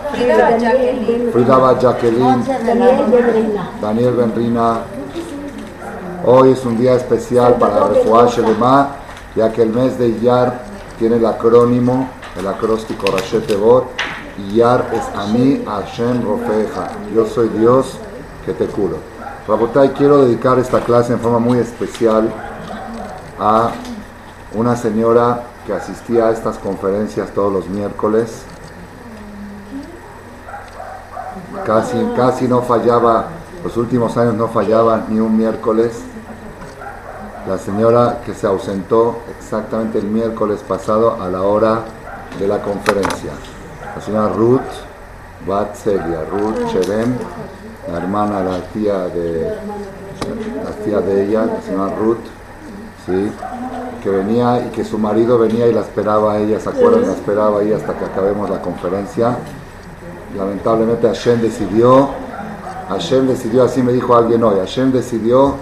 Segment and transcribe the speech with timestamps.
[1.32, 2.44] Frida Bat Jacqueline,
[3.82, 4.80] Daniel Ben Rina.
[6.26, 8.90] Hoy es un día especial para Refuah Shelema,
[9.36, 10.64] ya que el mes de Iyar
[11.00, 12.08] tiene el acrónimo,
[12.40, 13.46] el acróstico Rashet
[14.52, 16.90] Yar es a mí, Hashem Rofeja.
[17.14, 17.98] Yo soy Dios
[18.46, 18.98] que te curo.
[19.48, 22.34] Rabotai, quiero dedicar esta clase en forma muy especial
[23.40, 23.72] a
[24.56, 28.44] una señora que asistía a estas conferencias todos los miércoles.
[31.66, 33.28] Casi, casi no fallaba,
[33.64, 36.02] los últimos años no fallaba ni un miércoles.
[37.48, 41.82] La señora que se ausentó exactamente el miércoles pasado a la hora
[42.40, 43.32] de la conferencia
[43.96, 44.62] la señora Ruth
[45.48, 47.16] Batselia, Ruth Cherem,
[47.92, 49.58] la hermana, la tía de
[50.64, 52.26] la tía de ella, la señora Ruth,
[53.06, 53.32] ¿sí?
[54.04, 57.04] que venía y que su marido venía y la esperaba a ella, ¿se acuerdan?
[57.04, 59.38] La esperaba ahí hasta que acabemos la conferencia.
[60.38, 62.10] Lamentablemente Hashem decidió,
[62.90, 65.56] Hashem decidió, así me dijo alguien hoy, Hashem decidió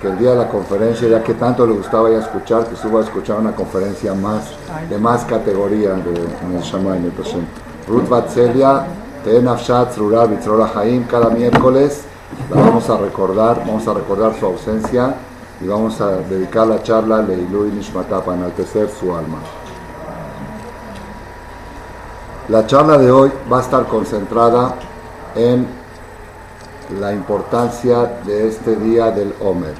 [0.00, 3.00] que el día de la conferencia, ya que tanto le gustaba ya escuchar, que suba
[3.00, 4.50] a escuchar una conferencia más,
[4.90, 7.12] de más categoría de, en el Shammai, en el
[7.88, 8.84] Ruth Batzelia,
[9.24, 12.02] Tenafshat, Rura, Bitzrora Haim, cada miércoles
[12.50, 15.14] la vamos a recordar, vamos a recordar su ausencia
[15.60, 19.38] y vamos a dedicar la charla a Leilu y Nishmata para enaltecer su alma.
[22.48, 24.74] La charla de hoy va a estar concentrada
[25.34, 25.66] en
[27.00, 29.74] la importancia de este día del Omer.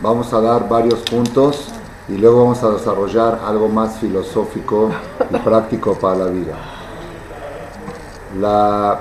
[0.00, 1.68] Vamos a dar varios puntos
[2.08, 4.90] y luego vamos a desarrollar algo más filosófico
[5.30, 6.73] y práctico para la vida.
[8.40, 8.98] La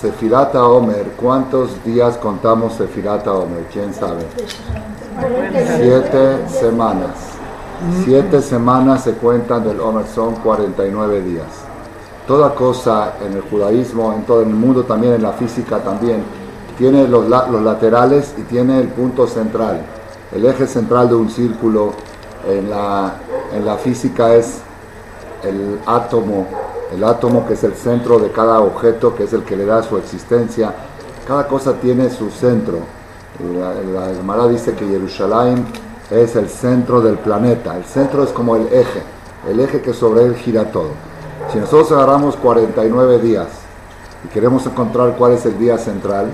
[0.00, 3.66] Sefirata Omer, ¿cuántos días contamos Sefirata Omer?
[3.72, 4.24] ¿Quién sabe?
[5.76, 7.10] Siete semanas.
[8.04, 11.46] Siete semanas se cuentan del Omer, son 49 días.
[12.26, 16.22] Toda cosa en el judaísmo, en todo el mundo también, en la física también,
[16.76, 19.80] tiene los, los laterales y tiene el punto central.
[20.34, 21.92] El eje central de un círculo
[22.48, 23.14] en la,
[23.54, 24.60] en la física es
[25.44, 26.46] el átomo
[26.92, 29.82] el átomo que es el centro de cada objeto, que es el que le da
[29.82, 30.74] su existencia.
[31.26, 32.78] Cada cosa tiene su centro.
[33.40, 35.64] La, Gemara dice que Jerusalén
[36.10, 37.76] es el centro del planeta.
[37.76, 39.02] El centro es como el eje,
[39.48, 40.90] el eje que sobre él gira todo.
[41.52, 43.46] Si nosotros agarramos 49 días
[44.24, 46.26] y queremos encontrar cuál es el día central,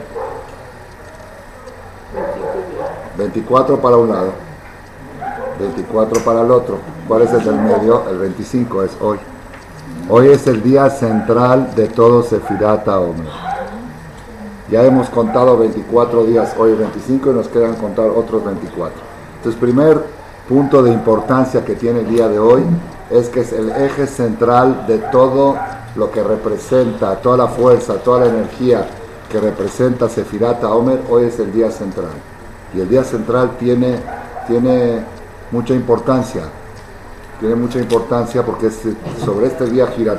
[3.17, 4.33] 24 para un lado,
[5.59, 6.79] 24 para el otro.
[7.07, 8.03] ¿Cuál es el del medio?
[8.11, 9.19] El 25 es hoy.
[10.09, 13.27] Hoy es el día central de todo Sefirata Omer.
[14.71, 18.95] Ya hemos contado 24 días, hoy 25 y nos quedan contar otros 24.
[19.39, 20.01] Entonces, primer
[20.49, 22.63] punto de importancia que tiene el día de hoy
[23.11, 25.57] es que es el eje central de todo
[25.97, 28.87] lo que representa, toda la fuerza, toda la energía
[29.29, 32.15] que representa Sefirata Omer, hoy es el día central.
[32.77, 33.97] Y el día central tiene,
[34.47, 35.01] tiene
[35.51, 36.43] mucha importancia,
[37.41, 38.81] tiene mucha importancia porque es
[39.25, 40.19] sobre este día gira.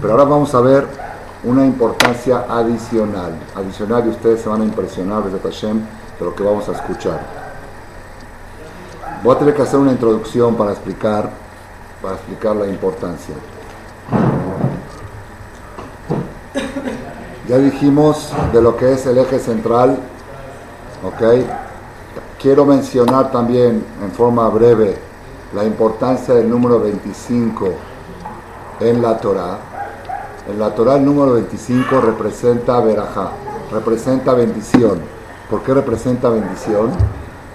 [0.00, 0.86] Pero ahora vamos a ver
[1.44, 5.80] una importancia adicional, adicional y ustedes se van a impresionar desde Hashem
[6.18, 7.20] de lo que vamos a escuchar.
[9.22, 11.30] Voy a tener que hacer una introducción para explicar,
[12.02, 13.34] para explicar la importancia.
[17.48, 19.96] Ya dijimos de lo que es el eje central,
[21.02, 21.46] ¿ok?
[22.40, 25.07] Quiero mencionar también en forma breve
[25.54, 27.68] la importancia del número 25
[28.80, 29.58] en la Torah.
[30.48, 33.30] En la Torah el número 25 representa verajá,
[33.72, 35.00] representa bendición.
[35.50, 36.90] ¿Por qué representa bendición?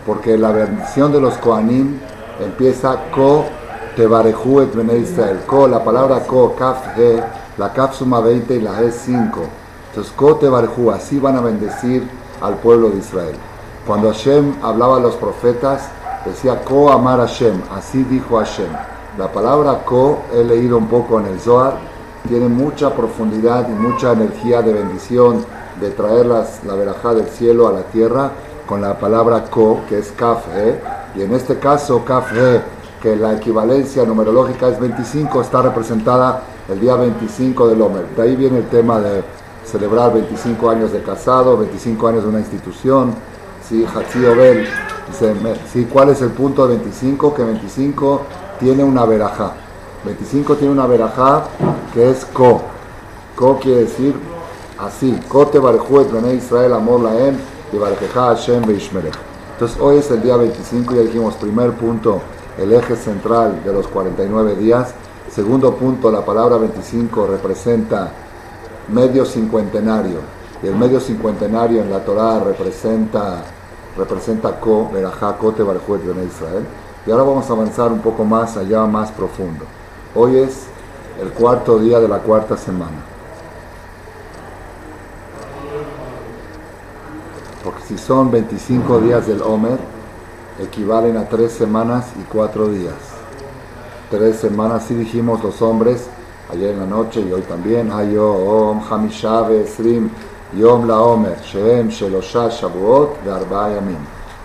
[0.06, 2.00] Porque la bendición de los Koanim
[2.40, 3.46] empieza ko
[3.96, 5.42] tebarehu et Israel.
[5.46, 7.22] Ko, la palabra ko, kaf he,
[7.58, 9.64] la kaf suma 20 y la he 5
[9.94, 12.02] entonces, Kote Barjú, así van a bendecir
[12.42, 13.36] al pueblo de Israel.
[13.86, 15.88] Cuando Hashem hablaba a los profetas,
[16.26, 18.72] decía Ko Amar Hashem, así dijo Hashem.
[19.18, 21.78] La palabra Ko, he leído un poco en el Zohar,
[22.28, 25.46] tiene mucha profundidad y mucha energía de bendición,
[25.80, 28.32] de traer las, la verajá del cielo a la tierra
[28.66, 30.46] con la palabra Ko, que es Kaf
[31.16, 32.32] y en este caso Kaf
[33.02, 38.08] que la equivalencia numerológica es 25, está representada el día 25 del Omer.
[38.16, 39.22] De ahí viene el tema de
[39.66, 43.14] celebrar 25 años de casado, 25 años de una institución.
[43.68, 43.86] ¿sí?
[43.86, 44.20] Hatzi
[45.08, 47.34] Dice, ¿cuál es el punto de 25?
[47.34, 48.22] Que 25
[48.60, 49.54] tiene una verajá.
[50.06, 51.46] 25 tiene una verajá
[51.94, 52.62] que es ko.
[53.36, 54.16] Ko quiere decir
[54.80, 55.20] así.
[55.28, 57.38] Ko te barjuet Israel amor laem
[57.72, 59.16] y barjeja Hashem beishmerech.
[59.54, 62.22] Entonces hoy es el día 25, ya dijimos, primer punto,
[62.58, 64.94] el eje central de los 49 días.
[65.32, 68.12] Segundo punto, la palabra 25 representa
[68.90, 70.18] medio cincuentenario.
[70.62, 73.44] Y el medio cincuentenario en la Torah representa,
[73.98, 76.66] representa Ko, Berajá, Kote, en Israel.
[77.06, 79.66] Y ahora vamos a avanzar un poco más allá, más profundo.
[80.16, 80.68] Hoy es
[81.22, 83.04] el cuarto día de la cuarta semana.
[87.64, 89.78] Porque si son 25 días del Omer,
[90.60, 92.94] equivalen a tres semanas y cuatro días.
[94.10, 96.08] Tres semanas, si dijimos los hombres,
[96.52, 100.10] ayer en la noche y hoy también, Hayom Hamisha Esrim
[100.56, 103.98] Yom La Omer, Sheem Shelosha Shavuot de Arba Yamim.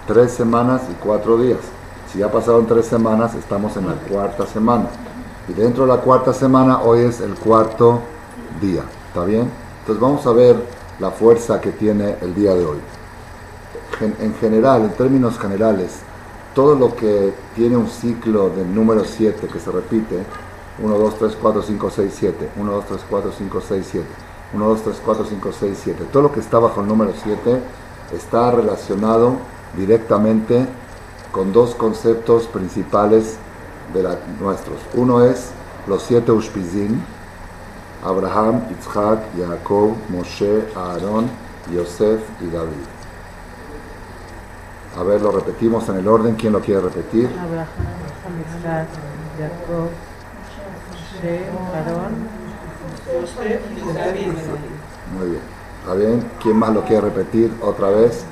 [0.06, 1.58] Tres semanas y cuatro días.
[2.10, 4.86] Si ya pasaron tres semanas, estamos en la cuarta semana.
[5.48, 8.00] Y dentro de la cuarta semana, hoy es el cuarto
[8.58, 8.84] día.
[9.08, 9.50] ¿Está bien?
[9.80, 10.56] Entonces vamos a ver
[10.98, 12.78] la fuerza que tiene el día de hoy.
[14.00, 16.00] En general, en términos generales,
[16.54, 20.24] todo lo que tiene un ciclo del número 7 que se repite,
[20.82, 22.48] 1, 2, 3, 4, 5, 6, 7.
[22.56, 24.06] 1, 2, 3, 4, 5, 6, 7.
[24.52, 26.04] 1, 2, 3, 4, 5, 6, 7.
[26.12, 27.60] Todo lo que está bajo el número 7
[28.14, 29.36] está relacionado
[29.76, 30.66] directamente
[31.32, 33.36] con dos conceptos principales
[33.92, 34.78] de la, nuestros.
[34.94, 35.50] Uno es
[35.86, 37.02] los siete Ushpizin,
[38.04, 41.28] Abraham, Yitzhak, Jacob, Moshe, Aarón,
[41.72, 42.86] Yosef y David.
[44.98, 46.34] A ver, lo repetimos en el orden.
[46.34, 47.28] ¿Quién lo quiere repetir?
[47.38, 47.66] Abraham,
[48.38, 48.88] Yitzhak,
[49.38, 49.90] Jacob,
[55.16, 55.40] muy bien.
[55.80, 56.30] ¿Está bien?
[56.42, 58.24] ¿Quién más lo quiere repetir otra vez?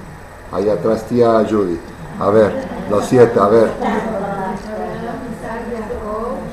[0.52, 1.78] Ahí atrás tía Judy.
[2.20, 2.52] A ver,
[2.90, 3.70] los siete, a ver.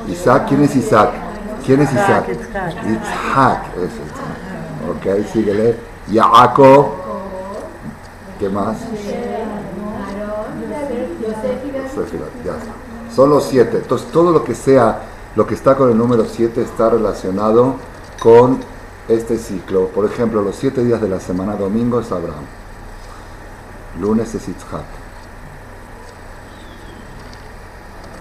[0.07, 1.11] Isaac, ¿quién es Isaac?
[1.65, 2.29] ¿Quién es Isaac?
[2.29, 3.63] Isaac.
[4.89, 5.77] Ok, síguele.
[6.09, 6.91] Yaakov.
[8.39, 8.77] ¿Qué más?
[13.15, 13.77] Son los siete.
[13.77, 15.01] Entonces, todo lo que sea
[15.35, 17.75] lo que está con el número 7 está relacionado
[18.19, 18.59] con
[19.07, 19.87] este ciclo.
[19.87, 22.45] Por ejemplo, los siete días de la semana, domingo es Abraham,
[23.99, 24.85] lunes es Yitzhak,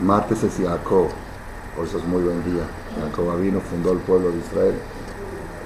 [0.03, 1.09] martes es Jacob,
[1.77, 2.65] por eso es muy buen día.
[3.01, 4.75] Jacob vino, fundó el pueblo de Israel.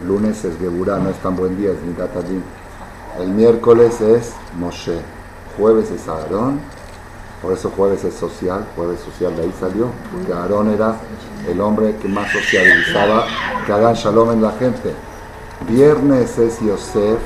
[0.06, 2.42] Lunes es Geburah, no es tan buen día, es Nidatadin.
[3.18, 5.00] El miércoles es Moshe,
[5.56, 6.60] jueves es Aarón,
[7.42, 10.96] por eso jueves es social, jueves social de ahí salió, porque Aarón era
[11.48, 13.26] el hombre que más socializaba,
[13.66, 14.94] que hagan shalom en la gente.
[15.68, 17.18] Viernes es Yosef,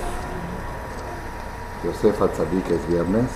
[1.84, 3.26] Yosef Atzadik es viernes,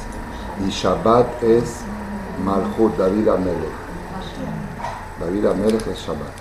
[0.67, 1.81] y Shabbat es
[2.45, 3.85] Malchut, David Amelech.
[5.21, 6.35] David Amelech es Shabbat.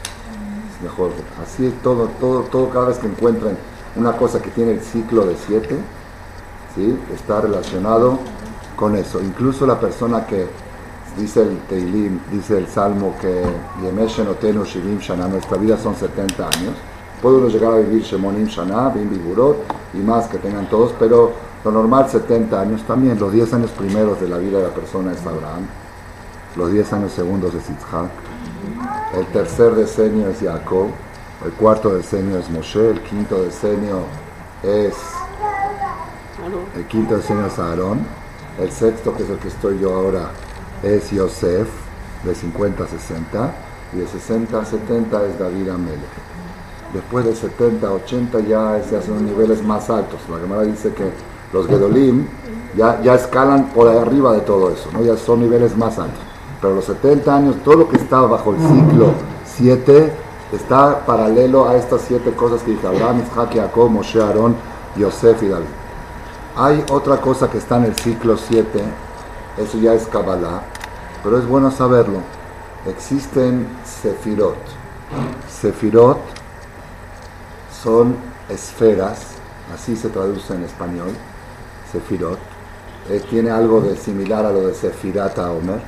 [0.75, 1.11] Es mejor.
[1.41, 3.57] Así todo, todo, todo, cada vez que encuentren
[3.95, 5.77] una cosa que tiene el ciclo de siete,
[6.75, 6.99] ¿sí?
[7.13, 8.19] está relacionado
[8.75, 9.21] con eso.
[9.21, 10.47] Incluso la persona que
[11.17, 13.43] dice el Teilim, dice el Salmo que
[13.81, 16.73] Yemeshen Otenu Shivim Shana, nuestra vida son 70 años.
[17.21, 19.09] Puede uno llegar a vivir Shemonim Shana, Bim
[19.93, 21.31] y más que tengan todos, pero
[21.63, 23.17] lo normal 70 años también.
[23.19, 25.65] Los 10 años primeros de la vida de la persona es Abraham,
[26.55, 28.09] los 10 años segundos es Yitzhak,
[29.17, 30.87] el tercer decenio es Jacob,
[31.45, 34.01] el cuarto decenio es Moshe, el quinto decenio
[34.63, 34.93] es
[36.75, 38.05] el quinto decenio es Aarón,
[38.59, 40.31] el sexto que es el que estoy yo ahora
[40.83, 41.67] es Yosef
[42.23, 43.53] de 50 a 60
[43.93, 45.99] y de 60 a 70 es David Amelech.
[46.93, 50.19] Después de 70 a 80 ya se hacen niveles más altos.
[50.29, 51.11] La Gemara dice que
[51.51, 52.27] los Gedolim
[52.75, 55.03] ya, ya escalan por arriba de todo eso, ¿no?
[55.03, 56.21] ya son niveles más altos.
[56.61, 59.13] Pero los 70 años, todo lo que está bajo el ciclo
[59.45, 60.13] 7
[60.53, 64.55] está paralelo a estas siete cosas que dije, Abraham, Isaac, Jacob, Moshe, Aarón,
[64.95, 65.65] Yosef y David.
[66.55, 68.79] Hay otra cosa que está en el ciclo 7,
[69.57, 70.61] eso ya es Kabbalah,
[71.23, 72.19] pero es bueno saberlo.
[72.85, 74.57] Existen sefirot.
[75.49, 76.19] Sefirot
[77.81, 78.15] son
[78.49, 79.19] esferas,
[79.73, 81.09] así se traduce en español,
[81.91, 82.37] sefirot.
[83.09, 85.81] Eh, tiene algo de similar a lo de Sefirata Omer.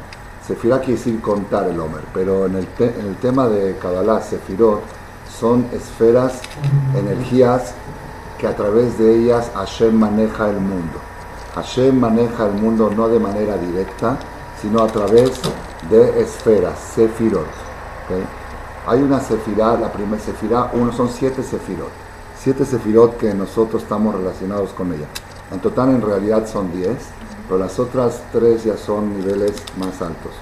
[0.47, 4.81] Sefirá quiere decir contar el Omer, pero en el, en el tema de Kabbalah, Sefirot,
[5.29, 6.41] son esferas,
[6.95, 7.75] energías
[8.37, 10.99] que a través de ellas Hashem maneja el mundo.
[11.55, 14.17] Hashem maneja el mundo no de manera directa,
[14.61, 15.31] sino a través
[15.89, 17.47] de esferas, sefirot.
[18.87, 21.91] Hay una sefirá, la primera sefirá, uno son siete sefirot.
[22.37, 25.07] Siete sefirot que nosotros estamos relacionados con ella.
[25.51, 26.97] En total en realidad son diez,
[27.47, 30.33] pero las otras tres ya son niveles más altos.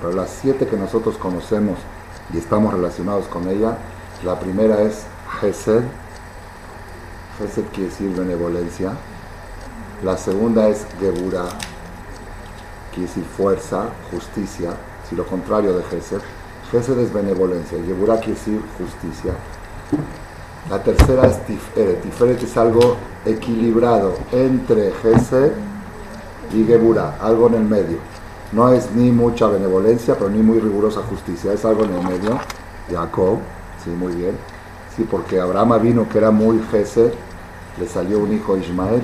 [0.00, 1.78] pero las siete que nosotros conocemos
[2.32, 3.76] y estamos relacionados con ella,
[4.24, 5.04] la primera es
[5.40, 5.82] Gesed,
[7.40, 8.92] Gesed quiere decir benevolencia.
[10.04, 11.48] La segunda es Geburah,
[12.92, 14.72] quiere decir fuerza, justicia,
[15.08, 16.20] si lo contrario de Gesed.
[16.70, 19.32] Gesed es benevolencia, Geburah quiere decir justicia.
[20.68, 22.02] La tercera es Tiferet.
[22.02, 25.52] Tiferet es algo equilibrado entre Gesed
[26.52, 27.98] y Geburah, algo en el medio.
[28.52, 32.38] No es ni mucha benevolencia, pero ni muy rigurosa justicia, es algo en el medio.
[32.90, 33.38] Jacob,
[33.82, 34.36] sí, muy bien.
[34.94, 37.12] Sí, porque Abraham vino que era muy Gesed,
[37.80, 39.00] le salió un hijo Ismael,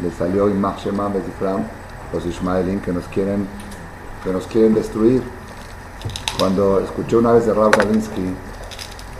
[0.00, 1.10] le salió Imach Shema
[2.12, 3.46] los Ismaelim que nos quieren,
[4.22, 5.22] que nos quieren destruir.
[6.38, 8.34] Cuando escuché una vez de Rav Galinsky,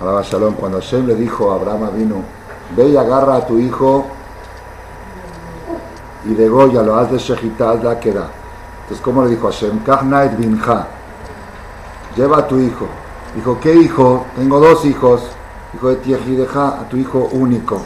[0.00, 2.22] Alaba Shalom, cuando Hashem le dijo a Abraham vino,
[2.76, 4.06] ve y agarra a tu hijo
[6.24, 8.28] y de Goya lo haz de Shechita, la queda.
[8.82, 9.80] Entonces, ¿cómo le dijo Hashem?
[9.82, 10.86] Kahnait binja,
[12.16, 12.86] lleva a tu hijo.
[13.34, 14.26] Dijo, ¿qué hijo?
[14.36, 15.22] Tengo dos hijos.
[15.74, 17.82] Hijo de Tiejideja, a tu hijo único.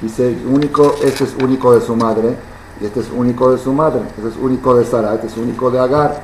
[0.00, 2.36] Dice, único, este es único de su madre,
[2.80, 5.70] y este es único de su madre, este es único de Sara, este es único
[5.70, 6.20] de Agar.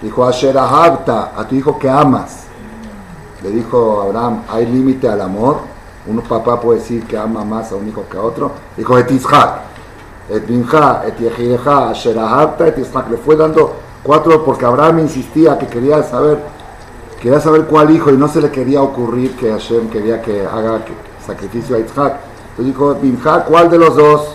[0.00, 2.44] Dijo, Asher a tu hijo que amas.
[3.42, 5.58] Le dijo Abraham, ¿hay límite al amor?
[6.06, 8.52] Un papá puede decir que ama más a un hijo que a otro.
[8.76, 9.60] Dijo, et Ishak,
[10.30, 13.10] et Binja, et Asher et Ishak.
[13.10, 16.38] Le fue dando cuatro porque Abraham insistía que quería saber,
[17.20, 20.80] quería saber cuál hijo y no se le quería ocurrir que Hashem quería que haga
[21.26, 22.25] sacrificio a Isaac.
[22.56, 24.34] Entonces dijo, Binja, ¿cuál de los dos?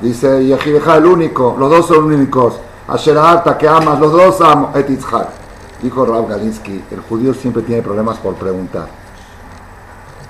[0.00, 2.54] Dice Yehideja, el único, los dos son únicos.
[2.86, 3.18] Asher
[3.58, 4.88] que amas, los dos amo, et.
[5.82, 8.86] Dijo Rav Galinsky, el judío siempre tiene problemas por preguntar.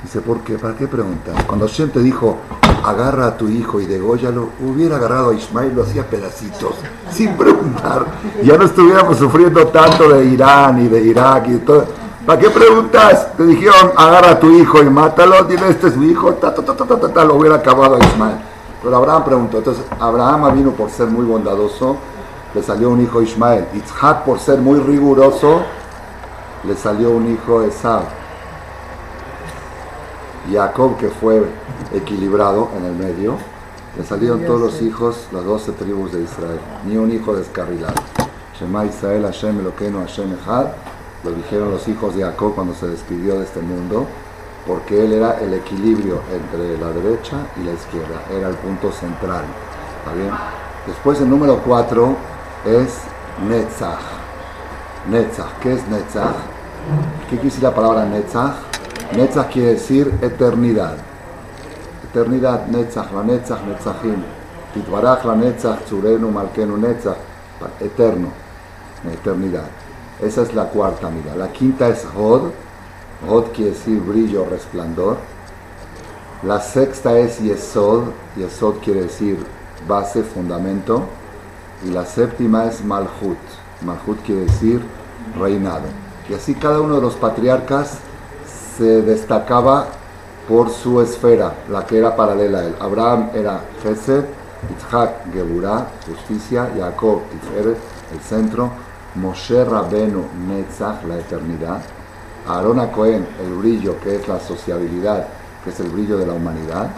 [0.02, 0.56] Dice, ¿por qué?
[0.56, 1.46] ¿Para qué preguntar?
[1.46, 2.38] Cuando Hashem te dijo,
[2.82, 6.76] agarra a tu hijo y degóyalo, hubiera agarrado a Ismael, lo hacía pedacitos,
[7.10, 8.06] sin preguntar.
[8.42, 12.05] Ya no estuviéramos sufriendo tanto de Irán y de Irak y todo.
[12.26, 13.36] ¿Para qué preguntas?
[13.36, 16.60] Te dijeron, agarra a tu hijo y mátalo, dile, este es mi hijo, ta, ta,
[16.60, 18.38] ta, ta, ta, ta, lo hubiera acabado a Ismael.
[18.82, 21.96] Pero Abraham preguntó, entonces Abraham vino por ser muy bondadoso,
[22.52, 23.66] le salió un hijo Ismael.
[23.74, 25.62] Isaac por ser muy riguroso,
[26.64, 28.02] le salió un hijo Esau.
[30.50, 31.44] Jacob que fue
[31.94, 33.36] equilibrado en el medio,
[33.96, 37.94] le salieron todos los hijos, las doce tribus de Israel, ni un hijo descarrilado.
[38.58, 40.66] Shema Israel Hashem Eloqueno Hashem Echad
[41.24, 44.06] lo dijeron los hijos de Jacob cuando se despidió de este mundo,
[44.66, 49.44] porque él era el equilibrio entre la derecha y la izquierda, era el punto central.
[49.98, 50.30] ¿Está bien?
[50.86, 52.16] Después el número 4
[52.64, 53.00] es
[53.48, 54.00] Netzach.
[55.10, 56.34] Netzach, ¿qué es Netzach?
[57.28, 58.54] ¿Qué quiere decir la palabra Netzach?
[59.16, 60.96] Netzach quiere decir eternidad.
[62.10, 64.22] Eternidad, Netzach, la Netzach, Netzachim.
[64.74, 67.16] Titbarach, la Netzach, Tzurenu, Malkenu, Netzach.
[67.80, 68.28] Eterno,
[69.12, 69.85] eternidad.
[70.22, 71.36] Esa es la cuarta mira.
[71.36, 72.50] La quinta es Hod.
[73.28, 75.18] Hod quiere decir brillo, resplandor.
[76.42, 78.04] La sexta es Yesod.
[78.36, 79.38] Yesod quiere decir
[79.86, 81.02] base, fundamento.
[81.84, 83.38] Y la séptima es Malhut.
[83.82, 84.82] Malhut quiere decir
[85.38, 85.84] reinado.
[86.28, 87.98] Y así cada uno de los patriarcas
[88.76, 89.86] se destacaba
[90.48, 92.76] por su esfera, la que era paralela a él.
[92.80, 94.24] Abraham era Gesed,
[94.68, 97.76] Yitzhak Geburah, justicia, Jacob Tiferet,
[98.12, 98.70] el centro,
[99.16, 101.82] Moshe Rabenu Netzach, la eternidad,
[102.46, 105.26] Aarón Cohen, el brillo que es la sociabilidad,
[105.64, 106.90] que es el brillo de la humanidad,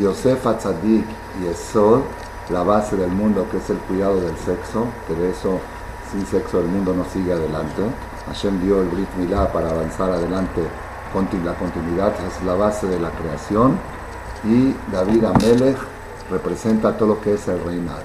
[0.00, 1.04] Yosef Atzadik
[1.42, 2.00] y Esod,
[2.50, 5.58] la base del mundo, que es el cuidado del sexo, que de eso,
[6.12, 7.82] sin sexo, el mundo no sigue adelante.
[8.26, 10.62] Hashem dio el Brit Milá para avanzar adelante
[11.44, 13.78] la continuidad es la base de la creación
[14.44, 15.78] y David Amelech
[16.30, 18.02] representa todo lo que es el reinado.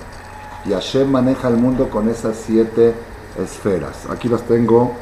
[0.63, 2.93] Y Hashem maneja el mundo con esas siete
[3.39, 4.05] esferas.
[4.09, 4.93] Aquí las tengo,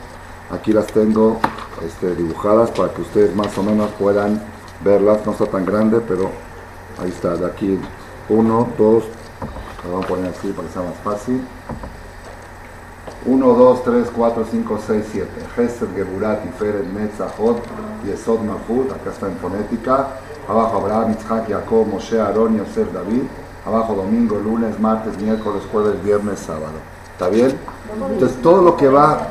[0.52, 1.40] aquí las tengo
[1.86, 4.42] este, dibujadas para que ustedes más o menos puedan
[4.84, 5.26] verlas.
[5.26, 6.32] No está tan grande, pero
[7.02, 7.36] ahí está.
[7.36, 7.80] De aquí
[8.30, 9.06] uno, dos,
[9.84, 11.42] vamos a poner así para que sea más fácil.
[13.26, 15.30] 1, 2, 3, 4, 5, 6, 7.
[15.56, 17.62] Gesed, Geburat, Tiferet, Netzachot,
[18.06, 20.08] Yesod, Mahud, acá está en fonética.
[20.48, 23.24] Abajo Abraham, Isaac, Jacob, Moshe, Aarón, Yosef, David.
[23.66, 26.80] Abajo domingo, lunes, martes, miércoles, jueves, viernes, sábado.
[27.20, 27.54] ¿Está bien?
[28.14, 29.28] Entonces todo lo que va...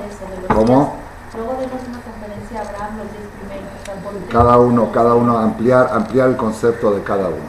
[0.54, 0.97] ¿Cómo?
[1.35, 4.30] Luego vemos una conferencia Abraham los 10 primeros.
[4.30, 7.49] Cada uno, cada uno, ampliar, ampliar el concepto de cada uno.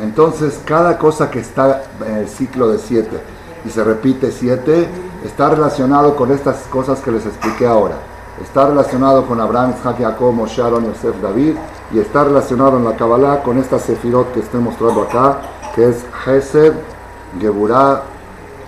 [0.00, 3.20] Entonces, cada cosa que está en el ciclo de 7
[3.64, 4.88] y se repite 7,
[5.24, 7.96] está relacionado con estas cosas que les expliqué ahora.
[8.40, 11.56] Está relacionado con Abraham, Isaac, Jacob, Moshe, Aaron, Yosef, David.
[11.90, 15.38] Y está relacionado en la Kabbalah con esta sefirot que estoy mostrando acá,
[15.74, 16.74] que es Hesed,
[17.40, 18.13] Geburah,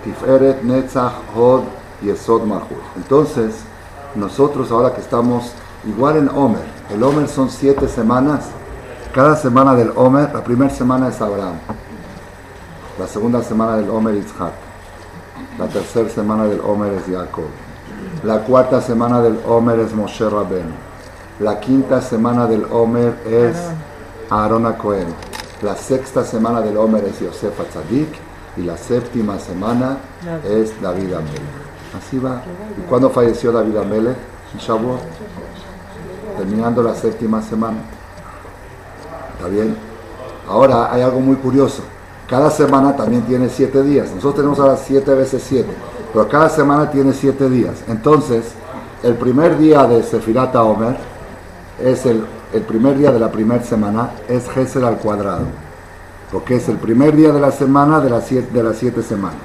[0.06, 1.64] Tiferet, Netzach, Hod
[2.44, 2.78] Mahud.
[2.94, 3.56] Entonces,
[4.14, 5.50] nosotros ahora que estamos
[5.84, 8.44] igual en Omer, el Omer son siete semanas.
[9.12, 11.56] Cada semana del Omer, la primera semana es Abraham.
[13.00, 14.52] La segunda semana del Omer, Isaac.
[15.58, 17.48] La tercera semana del Omer es Jacob.
[18.22, 20.72] La cuarta semana del Omer es Moshe Rabben.
[21.40, 23.56] La quinta semana del Omer es
[24.30, 25.08] Aaron Cohen.
[25.62, 28.25] La sexta semana del Omer es Yosef Atzadik.
[28.56, 29.98] Y la séptima semana
[30.48, 31.42] es David Amelech.
[31.96, 32.42] Así va.
[32.78, 34.16] ¿Y cuándo falleció David Amelech?
[34.54, 35.00] En Shavuot.
[36.38, 37.78] Terminando la séptima semana.
[39.36, 39.76] ¿Está bien?
[40.48, 41.82] Ahora hay algo muy curioso.
[42.28, 44.08] Cada semana también tiene siete días.
[44.08, 45.70] Nosotros tenemos ahora siete veces siete,
[46.12, 47.74] pero cada semana tiene siete días.
[47.86, 48.46] Entonces,
[49.02, 50.96] el primer día de Sefirata Omer
[51.80, 55.44] es el, el primer día de la primera semana, es Gesel al cuadrado,
[56.30, 59.40] porque es el primer día de la semana de las siete, de las siete semanas.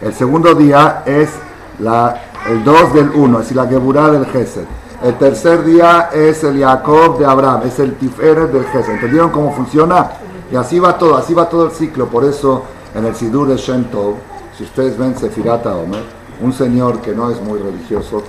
[0.00, 1.30] El segundo día es
[1.78, 4.66] la, el 2 del 1, es la Geburah del Gesel.
[5.02, 8.94] El tercer día es el Jacob de Abraham, es el Tiferet del Gesel.
[8.94, 10.10] ¿Entendieron cómo funciona?
[10.50, 12.06] Y así va todo, así va todo el ciclo.
[12.06, 13.86] Por eso en el Sidur de Shem
[14.56, 16.04] si ustedes ven Sefirata Omer,
[16.40, 18.22] un señor que no es muy religioso,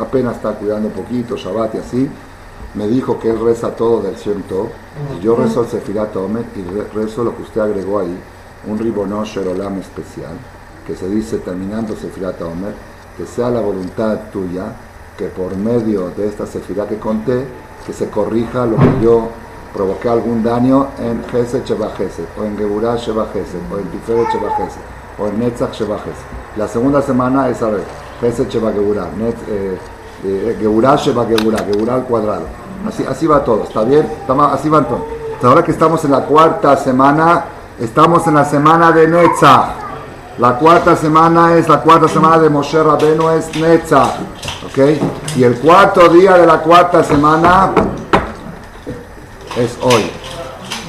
[0.00, 2.10] apenas está cuidando un poquito, Shabbat y así,
[2.74, 4.42] me dijo que él reza todo del Shem
[5.16, 8.18] y yo rezo el Sefirata Omer y rezo lo que usted agregó ahí,
[8.66, 10.36] un Ribonosh Sherolam especial,
[10.86, 12.74] que se dice terminando Sefirata Omer,
[13.16, 14.74] que sea la voluntad tuya
[15.16, 17.46] que por medio de esta Sefirá que conté,
[17.86, 19.28] que se corrija lo que yo
[19.72, 21.92] provoqué algún daño en Gesed Sheba
[22.38, 24.58] o en Geburah Sheba o en Tiferet Sheba
[25.18, 25.98] o en Netzach Sheba
[26.56, 27.84] La segunda semana es a ver,
[28.20, 29.10] Gesed Sheba Geburah,
[30.24, 32.46] eh, eh, Geburah Sheba Geburah, Geburah al cuadrado.
[32.86, 34.06] Así, así va todo, ¿está bien?
[34.52, 35.02] Así van todos.
[35.42, 37.44] Ahora que estamos en la cuarta semana,
[37.78, 39.68] estamos en la semana de Netzach.
[40.38, 44.16] La cuarta semana es la cuarta semana de Moshe Rabenu, es Netzach.
[44.66, 44.78] ¿Ok?
[45.36, 47.70] Y el cuarto día de la cuarta semana
[49.56, 50.10] es hoy.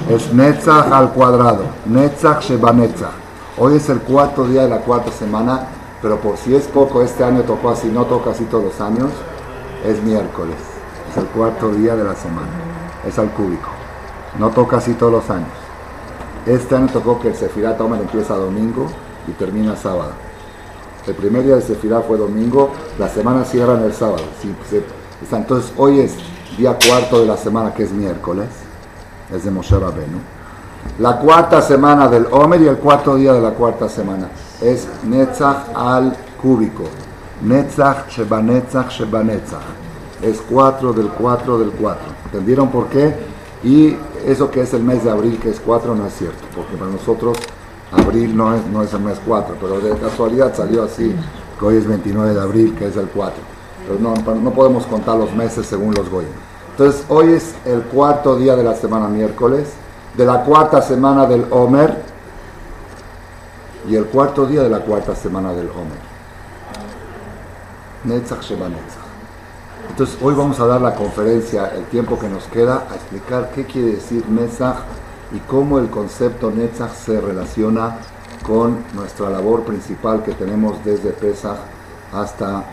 [0.10, 1.64] Es Netzach al cuadrado.
[1.86, 3.12] Netzach Sheba Netzach.
[3.58, 5.62] Hoy es el cuarto día de la cuarta semana,
[6.02, 9.10] pero por si es poco, este año tocó así, no toca así todos los años,
[9.84, 10.56] es miércoles.
[11.10, 12.50] Es el cuarto día de la semana.
[13.08, 13.70] Es al cúbico.
[14.38, 15.50] No toca así todos los años.
[16.46, 18.88] Este año tocó que el Sefirat Omer empieza domingo
[19.28, 20.12] y termina sábado.
[21.08, 24.24] El primer día de Sefirat fue domingo, la semana cierra el sábado.
[25.32, 26.16] Entonces hoy es
[26.58, 28.48] día cuarto de la semana, que es miércoles,
[29.34, 30.20] es de Moshe Rabenu.
[31.00, 34.30] La cuarta semana del Omer y el cuarto día de la cuarta semana
[34.62, 36.84] es Netzach al cúbico.
[37.42, 39.62] Netzach Sheba Netzach Sheba Netzach.
[40.22, 42.08] Es cuatro del cuatro del cuatro.
[42.26, 43.16] ¿Entendieron por qué?
[43.64, 46.76] Y eso que es el mes de abril, que es cuatro, no es cierto, porque
[46.76, 47.38] para nosotros
[47.92, 51.16] abril no es, no es el mes cuatro, pero de casualidad salió así,
[51.60, 53.42] que hoy es 29 de abril, que es el cuatro.
[53.88, 56.30] Pero no, no podemos contar los meses según los goyim.
[56.72, 59.70] Entonces, hoy es el cuarto día de la semana miércoles,
[60.16, 62.04] de la cuarta semana del Omer
[63.88, 66.18] y el cuarto día de la cuarta semana del Omer.
[68.04, 69.08] Netzach Sheba Netzach.
[69.90, 73.66] Entonces hoy vamos a dar la conferencia, el tiempo que nos queda, a explicar qué
[73.66, 74.78] quiere decir Netzach
[75.32, 77.98] y cómo el concepto Netzach se relaciona
[78.46, 81.58] con nuestra labor principal que tenemos desde Pesach
[82.14, 82.64] hasta,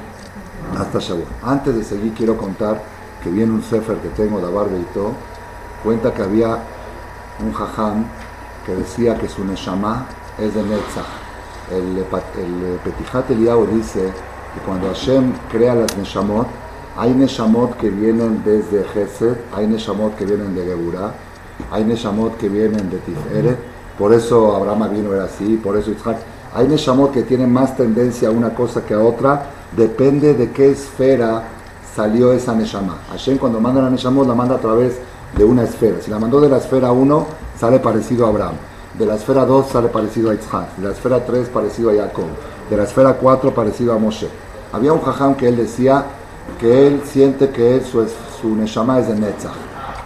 [0.78, 1.28] hasta Shavuot.
[1.42, 2.82] Antes de seguir quiero contar
[3.22, 5.12] que viene un sefer que tengo de Abarbeito,
[5.82, 6.58] cuenta que había
[7.40, 8.04] un jajam
[8.66, 10.06] que decía que su neshama
[10.38, 11.06] es de Netzach.
[11.70, 14.12] El, el Petijat Eliyahu dice
[14.54, 16.46] que cuando Hashem crea las neshamot,
[16.96, 21.12] hay neshamot que vienen desde Gesed, hay neshamot que vienen de Geburah,
[21.70, 23.58] hay neshamot que vienen de Tiferet,
[23.98, 26.18] por eso Abraham vino era así, por eso Isaac.
[26.54, 30.70] Hay neshamot que tienen más tendencia a una cosa que a otra, depende de qué
[30.70, 31.42] esfera
[31.96, 32.98] salió esa neshama.
[33.10, 34.98] Hashem cuando manda la neshamot la manda a través
[35.36, 35.96] de una esfera.
[36.00, 37.26] Si la mandó de la esfera 1,
[37.58, 38.54] sale parecido a Abraham.
[38.98, 40.76] De la esfera 2 sale parecido a Isaac.
[40.76, 42.26] De la esfera 3 parecido a Jacob.
[42.70, 44.28] De la esfera 4 parecido a Moshe.
[44.72, 46.04] Había un jajam que él decía
[46.60, 48.06] que él siente que su,
[48.40, 49.52] su neshama es de Netzach,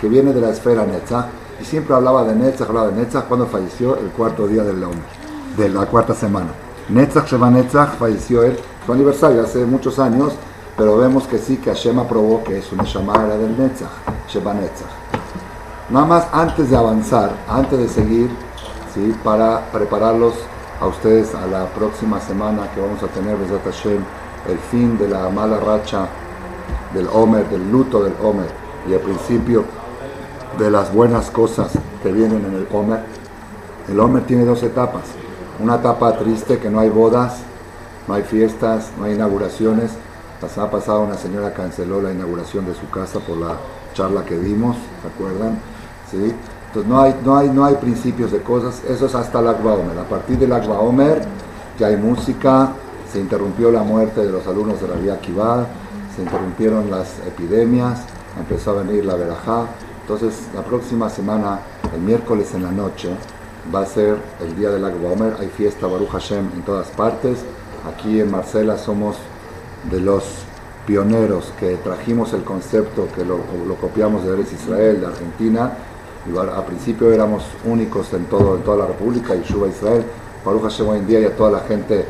[0.01, 1.27] que viene de la esfera Netzach.
[1.61, 4.99] Y siempre hablaba de Netzach, hablaba de Netzach cuando falleció el cuarto día del Omer,
[5.59, 6.49] de la cuarta semana.
[6.89, 10.33] Netzach Sheba Netzach falleció él, su aniversario hace muchos años,
[10.79, 13.91] pero vemos que sí, que Hashem aprobó que su neshama era del Netzach,
[14.29, 14.89] Sheba Netzach.
[15.91, 18.31] Nada más antes de avanzar, antes de seguir,
[18.99, 19.15] ¿sí?
[19.23, 20.35] para prepararlos
[20.81, 23.37] a ustedes a la próxima semana que vamos a tener,
[24.49, 26.07] el fin de la mala racha
[26.95, 28.49] del Homer, del luto del Homer,
[28.89, 29.65] y al principio
[30.59, 33.01] de las buenas cosas que vienen en el Homer.
[33.89, 35.03] El Homer tiene dos etapas.
[35.61, 37.39] Una etapa triste que no hay bodas,
[38.07, 39.91] no hay fiestas, no hay inauguraciones.
[40.41, 43.57] La semana pasada una señora canceló la inauguración de su casa por la
[43.95, 45.59] charla que dimos, ¿se acuerdan?
[46.11, 46.35] ¿Sí?
[46.69, 49.75] Entonces no hay, no hay, no hay principios de cosas, eso es hasta el Agba
[49.75, 49.99] Omer.
[49.99, 51.23] A partir del Agba Omer
[51.79, 52.73] ya hay música,
[53.13, 55.67] se interrumpió la muerte de los alumnos de la Vía Kibar,
[56.15, 58.01] se interrumpieron las epidemias,
[58.39, 59.67] empezó a venir la verajá.
[60.03, 61.61] Entonces, la próxima semana,
[61.95, 63.11] el miércoles en la noche,
[63.75, 65.37] va a ser el día del Agba Omer.
[65.41, 67.39] Hay fiesta Baruch Hashem en todas partes.
[67.89, 69.17] Aquí en Marcela somos
[69.91, 70.25] de los
[70.87, 73.39] pioneros que trajimos el concepto, que lo,
[73.81, 75.73] copiamos de Israel, de Argentina.
[76.27, 80.05] Y a principio éramos únicos en, todo, en toda la República, y Shuba Israel.
[80.45, 82.05] Baruch Hashem hoy en día ya toda la gente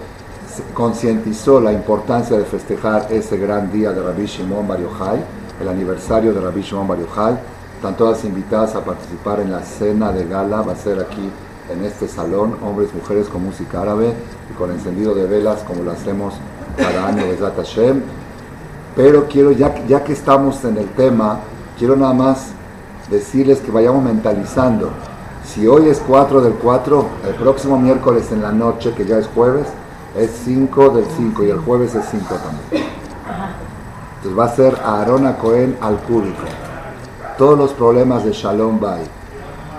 [0.75, 5.25] concientizó la importancia de festejar ese gran día de Rabbi Shimon Bar Yochai,
[5.61, 7.39] el aniversario de Rabbi Shimon Bar Yochai.
[7.77, 11.31] Están todas invitadas a participar en la cena de gala, va a ser aquí
[11.71, 14.13] en este salón, hombres mujeres con música árabe
[14.51, 16.35] y con encendido de velas como lo hacemos
[16.77, 18.03] cada año de Hashem.
[18.97, 21.41] Pero quiero, ya, ya que estamos en el tema,
[21.79, 22.49] quiero nada más
[23.11, 24.91] decirles que vayamos mentalizando.
[25.45, 29.27] Si hoy es 4 del 4, el próximo miércoles en la noche, que ya es
[29.29, 29.67] jueves,
[30.17, 32.89] es 5 del 5 y el jueves es 5 también.
[34.17, 36.45] Entonces va a ser Aarón Cohen al cúbico.
[37.37, 39.05] Todos los problemas de Shalom Bay,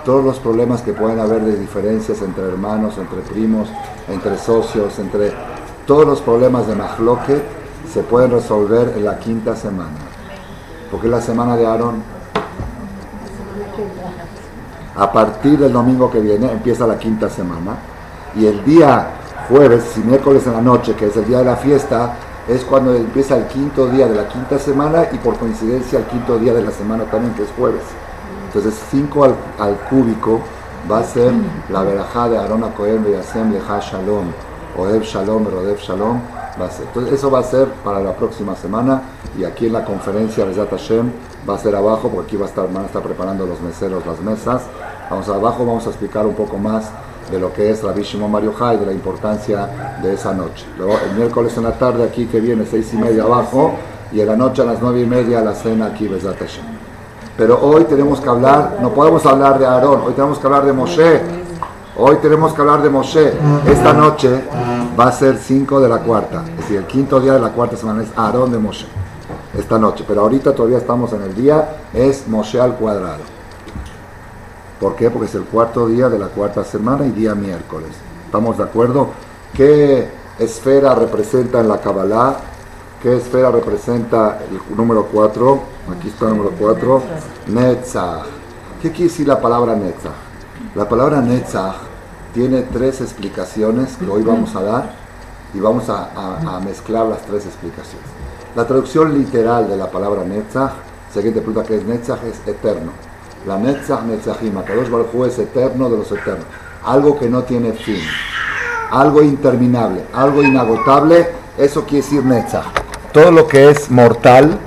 [0.04, 3.68] todos los problemas que pueden haber de diferencias entre hermanos, entre primos,
[4.08, 5.32] entre socios, entre
[5.86, 7.42] todos los problemas de Mahloket
[7.92, 9.98] se pueden resolver en la quinta semana.
[10.90, 12.02] Porque es la semana de Aarón.
[15.00, 17.74] A partir del domingo que viene empieza la quinta semana
[18.36, 19.08] y el día
[19.48, 22.94] jueves y miércoles en la noche, que es el día de la fiesta, es cuando
[22.94, 26.60] empieza el quinto día de la quinta semana y por coincidencia el quinto día de
[26.60, 27.80] la semana también, que es jueves.
[28.48, 30.40] Entonces 5 al, al, cúbico
[30.90, 31.32] va a ser
[31.70, 34.26] la verajá de Aarón Cohen Beyasem Leja Shalom,
[34.76, 36.20] Oev Shalom, Rodev Shalom,
[36.60, 36.84] va a ser.
[36.88, 39.00] Entonces eso va a ser para la próxima semana
[39.38, 41.10] y aquí en la conferencia de Hashem
[41.48, 44.04] va a ser abajo, porque aquí va a estar, van a estar preparando los meseros
[44.04, 44.62] las mesas.
[45.10, 46.84] Vamos abajo, vamos a explicar un poco más
[47.32, 49.68] de lo que es Rabbi Shimon Bar Yochai, de la importancia
[50.00, 50.64] de esa noche.
[50.78, 53.72] Luego el miércoles en la tarde aquí que viene, seis y media abajo,
[54.12, 56.36] y en la noche a las nueve y media la cena aquí, Besat.
[57.36, 60.72] Pero hoy tenemos que hablar, no podemos hablar de Aarón, hoy tenemos que hablar de
[60.72, 61.20] Moshe.
[61.96, 63.32] Hoy tenemos que hablar de Moshe.
[63.66, 64.44] Esta noche
[64.98, 67.76] va a ser 5 de la cuarta, es decir, el quinto día de la cuarta
[67.76, 68.86] semana es Aarón de Moshe.
[69.58, 73.39] Esta noche, pero ahorita todavía estamos en el día, es Moshe al cuadrado.
[74.80, 75.10] ¿Por qué?
[75.10, 77.90] Porque es el cuarto día de la cuarta semana y día miércoles.
[78.24, 79.10] ¿Estamos de acuerdo?
[79.52, 82.38] ¿Qué esfera representa en la Kabbalah?
[83.02, 85.60] ¿Qué esfera representa el número 4?
[85.96, 87.02] Aquí está el número 4.
[87.48, 88.24] Netzach.
[88.80, 90.14] ¿Qué quiere decir la palabra Netzach?
[90.74, 91.76] La palabra Netzach
[92.32, 94.94] tiene tres explicaciones que hoy vamos a dar
[95.52, 98.08] y vamos a, mezclar las tres explicaciones.
[98.56, 100.72] La traducción literal de la palabra Netzach,
[101.12, 103.09] si alguien te pregunta qué es Netzach, es eterno.
[103.46, 106.44] La Netzach Netzachim, Akadosh Baruj es eterno de los eternos.
[106.84, 108.00] Algo que no tiene fin.
[108.90, 111.26] Algo interminable, algo inagotable,
[111.56, 112.66] eso quiere decir Netzach.
[113.12, 114.58] Todo lo que es mortal,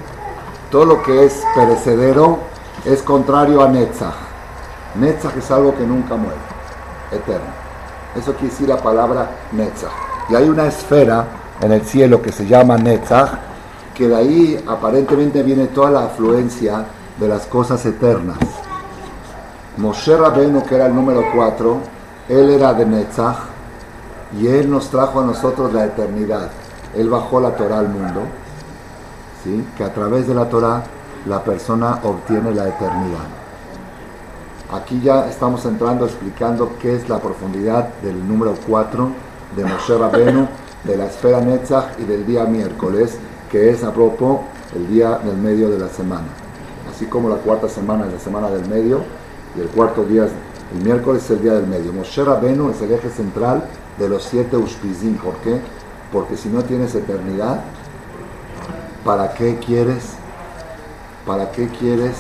[0.71, 2.39] todo lo que es perecedero
[2.83, 4.15] es contrario a Netzach.
[4.95, 6.39] Netzach es algo que nunca muere,
[7.12, 7.51] eterno.
[8.15, 9.91] Eso quiere decir la palabra Netzach.
[10.29, 11.27] Y hay una esfera
[11.62, 13.33] en el cielo que se llama Netzach,
[13.93, 16.86] que de ahí aparentemente viene toda la afluencia
[17.19, 18.38] de las cosas eternas.
[19.77, 21.77] Moshe Rabbeinu, que era el número 4,
[22.29, 23.38] él era de Netzach
[24.39, 26.49] y él nos trajo a nosotros la eternidad.
[26.95, 28.21] Él bajó la Torah al mundo,
[29.43, 29.65] ¿sí?
[29.75, 30.83] que a través de la Torah
[31.25, 33.25] la persona obtiene la eternidad.
[34.71, 39.12] Aquí ya estamos entrando explicando qué es la profundidad del número 4
[39.55, 40.47] de Moshe Rabbeinu,
[40.83, 43.17] de la esfera Netzach y del día miércoles,
[43.51, 44.41] que es a propósito
[44.75, 46.27] el día del medio de la semana.
[46.91, 49.01] Así como la cuarta semana es la semana del medio,
[49.55, 50.27] y el cuarto día,
[50.75, 51.93] el miércoles, es el día del medio.
[51.93, 53.63] Moshe Rabenu es el eje central
[53.97, 55.17] de los siete Ushpizim.
[55.17, 55.59] ¿Por qué?
[56.11, 57.61] Porque si no tienes eternidad,
[59.05, 60.13] ¿para qué quieres?
[61.25, 62.15] ¿Para qué quieres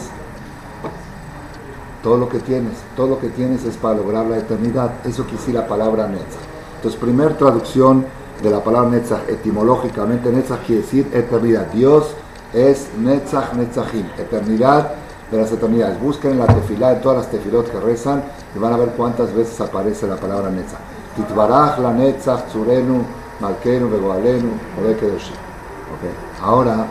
[2.01, 2.73] todo lo que tienes?
[2.95, 4.91] Todo lo que tienes es para lograr la eternidad.
[5.05, 6.41] Eso quisiera la palabra Netzach.
[6.77, 8.05] Entonces, primer traducción
[8.41, 11.67] de la palabra Netzach, etimológicamente Netzach quiere decir eternidad.
[11.71, 12.11] Dios
[12.53, 15.02] es Netzach Netzachim, eternidad
[15.33, 15.99] de las eternidades.
[15.99, 18.23] Busquen la tefilá de todas las tefilot que rezan
[18.55, 20.79] y van a ver cuántas veces aparece la palabra Netzach.
[21.15, 23.03] Titbaraj la Netzach, Tzurenu,
[23.39, 26.13] Malkenu, Begoalenu, okay.
[26.41, 26.85] Ahora,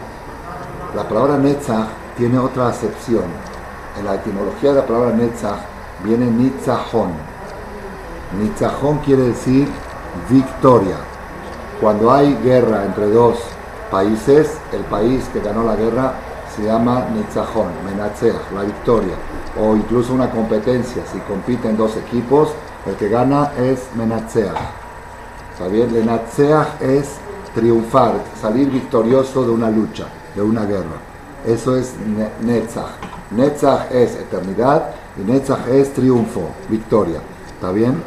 [0.95, 3.25] la palabra Netzach tiene otra acepción.
[3.99, 5.61] En la etimología de la palabra Netzach
[6.03, 7.13] viene Nitzahon.
[8.41, 9.69] Nitzahon quiere decir
[10.29, 10.97] victoria.
[11.81, 13.39] Cuando hay guerra entre dos
[13.91, 16.15] países, el país que ganó la guerra
[16.55, 19.15] se llama Nitzahon, Menatzeach, la victoria,
[19.61, 22.51] o incluso una competencia, si compiten dos equipos,
[22.87, 24.57] el que gana es Menatzeach.
[25.53, 25.93] ¿Está bien?
[25.93, 27.17] Menatzeach es
[27.55, 31.13] triunfar, salir victorioso de una lucha, de una guerra.
[31.47, 31.95] Eso es
[32.41, 32.91] Netzach.
[33.31, 37.21] Netzach es eternidad y Netzach es triunfo, victoria.
[37.55, 38.03] ¿Está bien?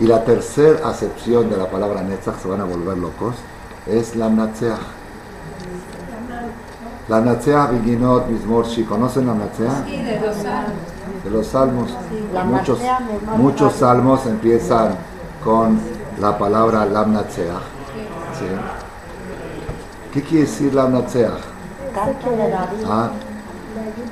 [0.00, 3.36] Y la tercera acepción de la palabra Netzach, se van a volver locos,
[3.86, 4.80] es la Natzeach.
[7.08, 9.84] La Natsea Viginot Mismorshi, ¿conocen la Natsea?
[9.86, 10.72] Sí, de los salmos.
[11.22, 11.90] De los salmos.
[12.46, 12.78] muchos,
[13.36, 14.96] muchos salmos empiezan
[15.44, 15.78] con
[16.20, 17.58] la palabra Lam Natsea.
[18.36, 18.46] ¿Sí?
[20.12, 21.30] ¿Qué quiere decir Lam Natsea?
[22.88, 23.10] ¿Ah?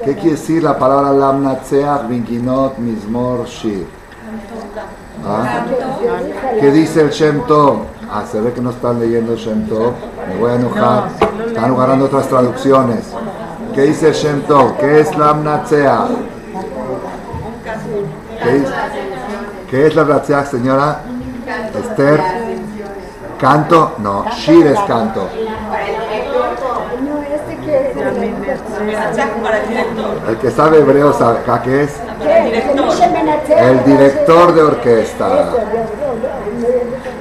[0.05, 3.89] ¿Qué quiere decir la palabra Lam Natsea Viginot Mismor Shir?
[5.27, 5.65] ¿Ah?
[6.61, 7.94] ¿Qué dice el Shem Tov?
[8.17, 9.93] Ah, se ve que no están leyendo Shem Tov.
[10.29, 11.09] Me voy a enojar.
[11.49, 13.01] Están agarrando otras traducciones.
[13.75, 14.77] ¿Qué dice Shem Tov?
[14.79, 16.07] ¿Qué es la Amnatsea?
[19.69, 21.01] ¿Qué, es la Amnatsea, señora?
[21.77, 22.21] Esther.
[23.41, 23.95] ¿Canto?
[23.99, 25.29] No, Shir es canto.
[30.29, 32.01] El que sabe hebreo sabe qué es.
[33.59, 35.49] El director de orquesta.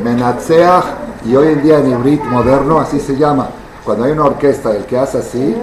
[0.03, 0.83] Menatseach,
[1.25, 3.47] y hoy en día en Ibrit moderno así se llama.
[3.85, 5.55] Cuando hay una orquesta, el que hace así,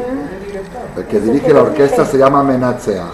[0.96, 3.12] el que dirige la orquesta se llama Menatseach.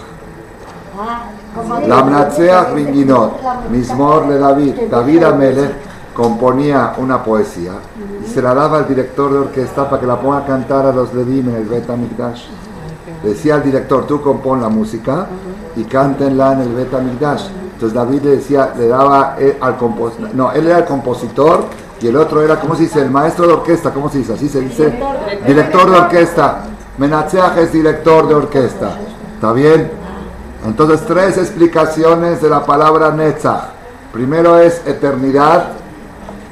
[1.85, 4.73] La Menatseach Ringinot, Mismor le David.
[4.89, 5.71] David Amelech
[6.13, 7.73] componía una poesía
[8.25, 10.91] y se la daba al director de orquesta para que la ponga a cantar a
[10.91, 11.87] los Ledim en el Bet.
[13.23, 15.27] Decía al director, tú compón la música
[15.75, 17.49] y cántenla en el Bet Amigdash.
[17.77, 21.65] Entonces David le decía, le daba eh, al compositor, no, él era el compositor
[22.01, 23.03] y el otro era, ¿cómo se dice?
[23.03, 24.33] El maestro de orquesta, ¿cómo se dice?
[24.33, 24.97] Así se dice.
[25.45, 26.63] Director de orquesta.
[26.97, 28.97] Menatzeach es director de orquesta.
[29.35, 29.91] ¿Está bien?
[30.65, 33.65] Entonces tres explicaciones de la palabra Netzach.
[34.11, 35.73] Primero es eternidad,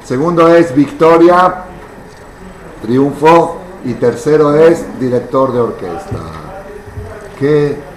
[0.04, 1.64] segundo es victoria,
[2.84, 6.20] triunfo y tercero es director de orquesta.
[7.40, 7.95] ¿Qué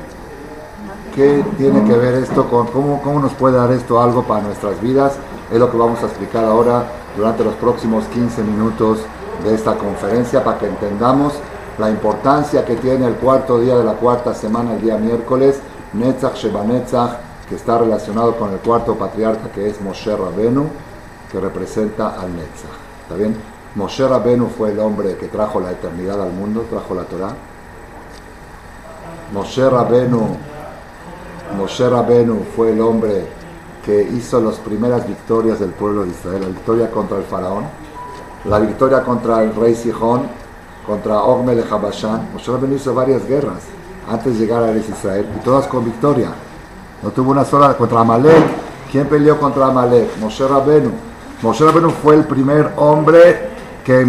[1.14, 4.80] ¿Qué tiene que ver esto con cómo, cómo nos puede dar esto algo para nuestras
[4.80, 5.14] vidas?
[5.50, 6.84] Es lo que vamos a explicar ahora
[7.16, 9.00] durante los próximos 15 minutos
[9.44, 11.34] de esta conferencia para que entendamos
[11.78, 15.60] la importancia que tiene el cuarto día de la cuarta semana, el día miércoles,
[15.92, 17.12] Netzach Sheba Netzach,
[17.48, 20.66] que está relacionado con el cuarto patriarca que es Moshe Rabenu,
[21.30, 22.70] que representa al Netzach.
[23.02, 23.36] ¿Está bien?
[23.74, 27.34] Moshe Rabenu fue el hombre que trajo la eternidad al mundo, trajo la Torah.
[29.32, 30.36] Moshe Rabenu
[31.56, 33.26] Moshe Rabenu fue el hombre
[33.84, 37.64] que hizo las primeras victorias del pueblo de Israel, la victoria contra el faraón,
[38.44, 40.22] la victoria contra el rey Sihón,
[40.86, 42.28] contra Og de Habashan.
[42.32, 43.62] Moshe Rabenu hizo varias guerras
[44.10, 46.28] antes de llegar a Israel y todas con victoria.
[47.02, 48.44] No tuvo una sola contra Amalek.
[48.90, 50.16] ¿Quién peleó contra Amalek?
[50.18, 50.90] Moshe Rabenu.
[51.42, 53.50] Moshe Rabenu fue el primer hombre
[53.84, 54.06] que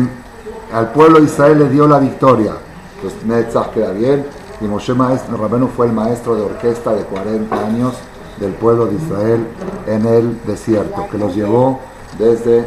[0.73, 2.53] al pueblo de Israel le dio la victoria.
[2.95, 4.25] Entonces Netzach queda bien.
[4.61, 7.93] Y Moshe maestro, Rabenu fue el maestro de orquesta de 40 años
[8.39, 9.47] del pueblo de Israel
[9.87, 11.79] en el desierto, que los llevó
[12.17, 12.65] desde,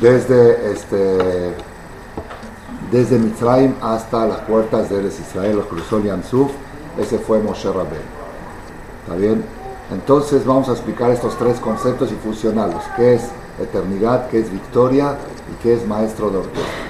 [0.00, 1.54] desde, este,
[2.90, 6.50] desde Mitzrayim hasta las puertas de Israel, los cruzó Yansuf,
[6.98, 8.16] ese fue Moshe Rabenu.
[9.04, 9.44] ¿Está bien?
[9.92, 12.82] Entonces vamos a explicar estos tres conceptos y fusionarlos.
[12.96, 13.28] ¿Qué es
[13.60, 14.28] eternidad?
[14.30, 15.16] ¿Qué es victoria?
[15.52, 16.85] ¿Y qué es maestro de orquesta?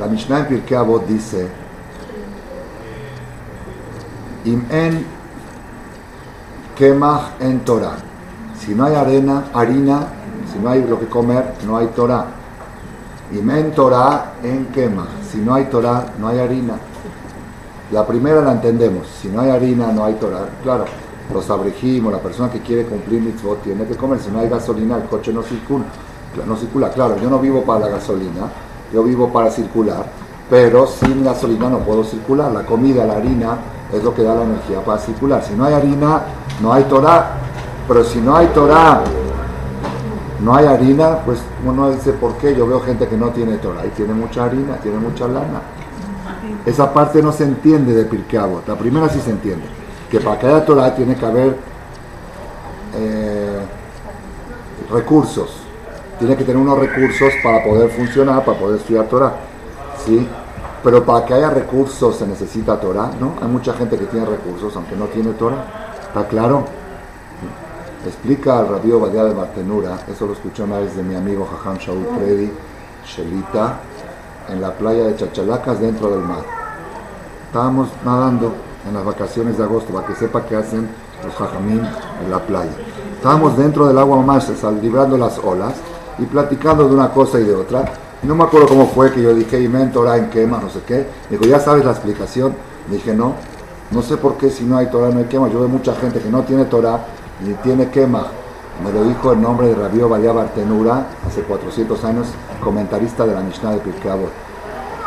[0.00, 1.46] La Mishnah en Pirkei Avot dice
[4.46, 5.04] Im en
[6.74, 7.98] kemach en Torah.
[8.58, 10.06] Si no hay arena, harina,
[10.50, 12.24] si no hay lo que comer, no hay Torah.
[13.32, 15.20] Im en Torah en kemach.
[15.30, 16.78] Si no hay Torah, no hay harina.
[17.92, 19.06] La primera la entendemos.
[19.20, 20.48] Si no hay harina, no hay Torah.
[20.62, 20.86] Claro,
[21.30, 24.18] los abrejimos, la persona que quiere cumplir mitzvot tiene que comer.
[24.18, 25.84] Si no hay gasolina, el coche no circula.
[26.46, 26.88] No circula.
[26.88, 28.48] Claro, yo no vivo para la gasolina
[28.92, 30.04] yo vivo para circular,
[30.48, 32.50] pero sin gasolina no puedo circular.
[32.50, 33.58] La comida, la harina,
[33.92, 35.42] es lo que da la energía para circular.
[35.44, 36.22] Si no hay harina,
[36.60, 37.36] no hay Torah.
[37.86, 39.02] Pero si no hay Torah,
[40.40, 42.54] no hay harina, pues uno dice, ¿por qué?
[42.54, 45.60] Yo veo gente que no tiene Torah y tiene mucha harina, tiene mucha lana.
[46.66, 49.64] Esa parte no se entiende de Pirkei La primera sí se entiende.
[50.10, 51.56] Que para que haya Torah tiene que haber
[52.96, 53.60] eh,
[54.90, 55.59] recursos
[56.20, 59.32] tiene que tener unos recursos para poder funcionar, para poder estudiar Torah.
[60.04, 60.28] ¿sí?
[60.84, 63.34] Pero para que haya recursos se necesita Torah, ¿no?
[63.40, 65.64] Hay mucha gente que tiene recursos aunque no tiene Torah.
[66.02, 66.64] ¿Está claro?
[68.06, 71.78] Explica al rabí Obadiah de Martenura, eso lo escuché una vez de mi amigo Jajam
[71.78, 72.52] Shaul Predi,
[73.06, 73.80] Shelita,
[74.50, 76.44] en la playa de Chachalacas dentro del mar.
[77.46, 78.54] Estábamos nadando
[78.86, 80.88] en las vacaciones de agosto para que sepa qué hacen
[81.24, 81.82] los jajamín
[82.24, 82.72] en la playa.
[83.16, 84.50] Estábamos dentro del agua más,
[84.82, 85.74] librando las olas
[86.20, 87.84] y platicando de una cosa y de otra.
[88.22, 91.06] no me acuerdo cómo fue que yo dije, y Torah en quema, no sé qué.
[91.30, 92.54] Dijo, ¿ya sabes la explicación?
[92.90, 93.34] dije, no,
[93.90, 95.48] no sé por qué si no hay Torah no hay quema.
[95.48, 97.00] Yo veo mucha gente que no tiene Torah
[97.44, 98.26] ni tiene quema.
[98.84, 102.28] Me lo dijo el nombre de Rabio Badia Bartenura, hace 400 años,
[102.62, 104.12] comentarista de la Mishnah de Pirkei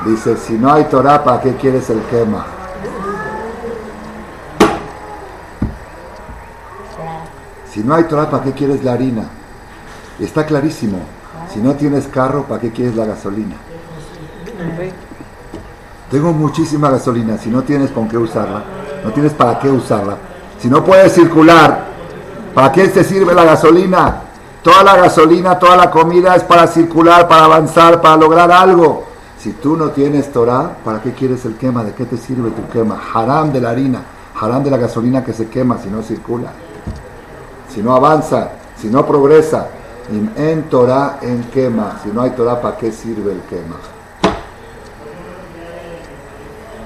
[0.06, 2.46] Dice, si no hay Torah, ¿para qué quieres el quema?
[7.72, 9.24] Si no hay Torah, ¿para qué quieres la harina?
[10.24, 11.00] Está clarísimo.
[11.54, 13.56] Si no tienes carro, ¿para qué quieres la gasolina?
[16.10, 17.38] Tengo muchísima gasolina.
[17.38, 18.64] Si no tienes con qué usarla,
[19.04, 20.16] no tienes para qué usarla.
[20.60, 21.88] Si no puedes circular,
[22.56, 24.22] ¿para qué te sirve la gasolina?
[24.62, 29.04] Toda la gasolina, toda la comida es para circular, para avanzar, para lograr algo.
[29.38, 31.84] Si tú no tienes Torah, ¿para qué quieres el quema?
[31.84, 32.98] ¿De qué te sirve tu quema?
[33.14, 34.02] Haram de la harina,
[34.40, 36.54] haram de la gasolina que se quema si no circula,
[37.68, 39.68] si no avanza, si no progresa
[40.10, 42.00] en Torah en quema.
[42.04, 43.78] Si no hay Torah, ¿para qué sirve el quema?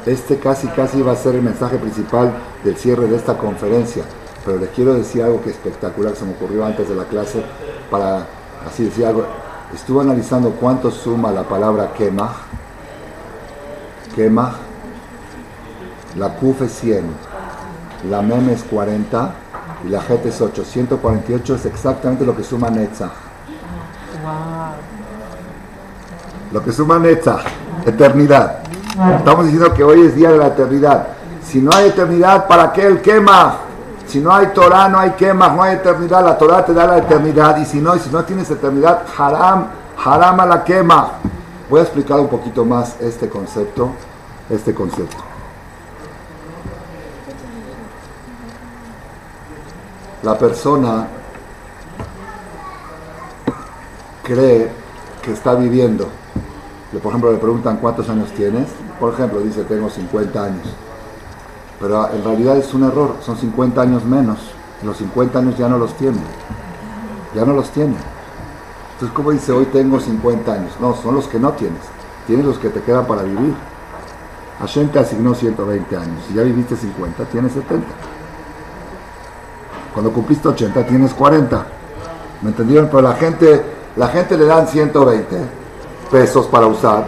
[0.06, 2.32] Este casi casi va a ser el mensaje principal
[2.63, 4.03] del cierre de esta conferencia.
[4.45, 7.43] Pero les quiero decir algo que espectacular se me ocurrió antes de la clase
[7.91, 8.25] para
[8.65, 9.25] así decir algo.
[9.73, 12.34] Estuve analizando cuánto suma la palabra quema.
[14.15, 14.56] Quema.
[16.15, 17.03] La Kuf es 100.
[18.10, 19.34] La Mem es 40
[19.85, 20.63] y la Jet es 8.
[20.63, 23.11] 148 es exactamente lo que suma Netzach.
[26.51, 27.45] Lo que suma Netzach,
[27.85, 28.59] eternidad.
[29.17, 31.07] Estamos diciendo que hoy es día de la eternidad.
[31.43, 33.57] Si no hay eternidad, ¿para qué el quema?
[34.07, 36.23] Si no hay Torah, no hay quema, no hay eternidad.
[36.23, 37.57] La Torah te da la eternidad.
[37.57, 39.67] Y si no, y si no tienes eternidad, haram,
[40.03, 41.11] haram a la quema.
[41.69, 43.91] Voy a explicar un poquito más este concepto.
[44.49, 45.37] Este concepto.
[50.23, 51.08] La persona
[54.23, 54.69] cree
[55.21, 56.08] que está viviendo.
[56.91, 58.67] Por ejemplo, le preguntan cuántos años tienes.
[58.99, 60.67] Por ejemplo, dice tengo 50 años.
[61.80, 64.39] Pero en realidad es un error, son 50 años menos.
[64.84, 66.20] Los 50 años ya no los tiene.
[67.36, 67.95] Ya no los tiene.
[68.93, 70.72] Entonces, ¿cómo dice hoy tengo 50 años?
[70.80, 71.82] No, son los que no tienes.
[72.26, 73.53] Tienes los que te quedan para vivir.
[74.59, 76.24] Hashem te asignó 120 años.
[76.28, 77.86] Si ya viviste 50, tienes 70.
[79.98, 81.66] Cuando cumpliste 80 tienes 40.
[82.43, 82.88] ¿Me entendieron?
[82.88, 83.64] Pero la gente,
[83.95, 85.36] la gente le dan 120
[86.12, 87.08] pesos para usar.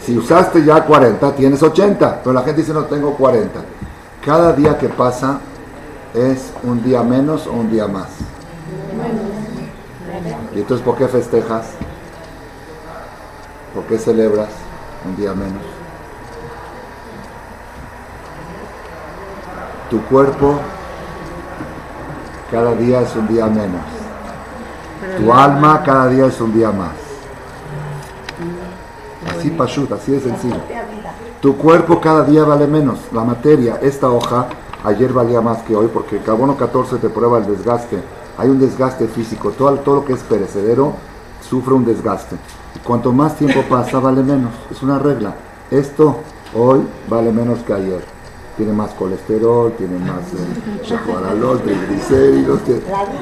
[0.00, 2.20] Si usaste ya 40, tienes 80.
[2.22, 3.58] Pero la gente dice no tengo 40.
[4.24, 5.40] Cada día que pasa
[6.14, 8.10] es un día menos o un día más.
[10.54, 11.70] ¿Y entonces por qué festejas?
[13.74, 14.50] ¿Por qué celebras
[15.04, 15.64] un día menos?
[19.90, 20.60] Tu cuerpo
[22.52, 23.80] cada día es un día menos.
[25.18, 26.92] Tu alma cada día es un día más.
[29.34, 30.60] Así pashut, así de sencillo.
[31.40, 32.98] Tu cuerpo cada día vale menos.
[33.10, 34.48] La materia, esta hoja,
[34.84, 37.98] ayer valía más que hoy porque el carbono 14 te prueba el desgaste.
[38.36, 39.50] Hay un desgaste físico.
[39.52, 40.94] Todo, todo lo que es perecedero
[41.40, 42.36] sufre un desgaste.
[42.76, 44.52] Y cuanto más tiempo pasa, vale menos.
[44.70, 45.34] Es una regla.
[45.70, 46.18] Esto
[46.54, 48.21] hoy vale menos que ayer.
[48.56, 52.60] Tiene más colesterol, tiene más eh, triglicéridos.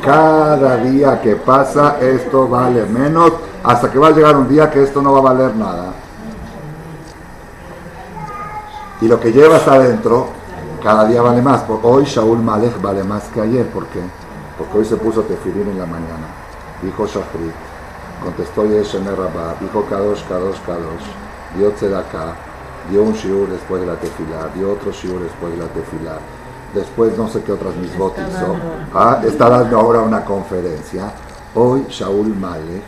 [0.02, 3.32] Cada día que pasa, esto vale menos.
[3.62, 5.92] Hasta que va a llegar un día que esto no va a valer nada.
[9.00, 10.28] Y lo que llevas adentro,
[10.82, 11.62] cada día vale más.
[11.82, 13.66] hoy Shaul Malek vale más que ayer.
[13.68, 14.00] ¿Por qué?
[14.58, 16.26] Porque hoy se puso tefilín en la mañana.
[16.82, 17.54] Dijo Shafrit.
[18.24, 19.54] Contestó Yeshemer Rabba.
[19.60, 21.06] Dijo Kadosh, Kadosh, Kadosh.
[21.56, 22.49] Dio acá
[22.90, 24.48] Dio un shiur después de la tefilá.
[24.54, 26.18] Dio otro shiur después de la tefilá.
[26.74, 28.14] Después no sé qué otras mis hizo.
[28.94, 31.12] Ah, está dando ahora una conferencia.
[31.54, 32.82] Hoy Shaul Malek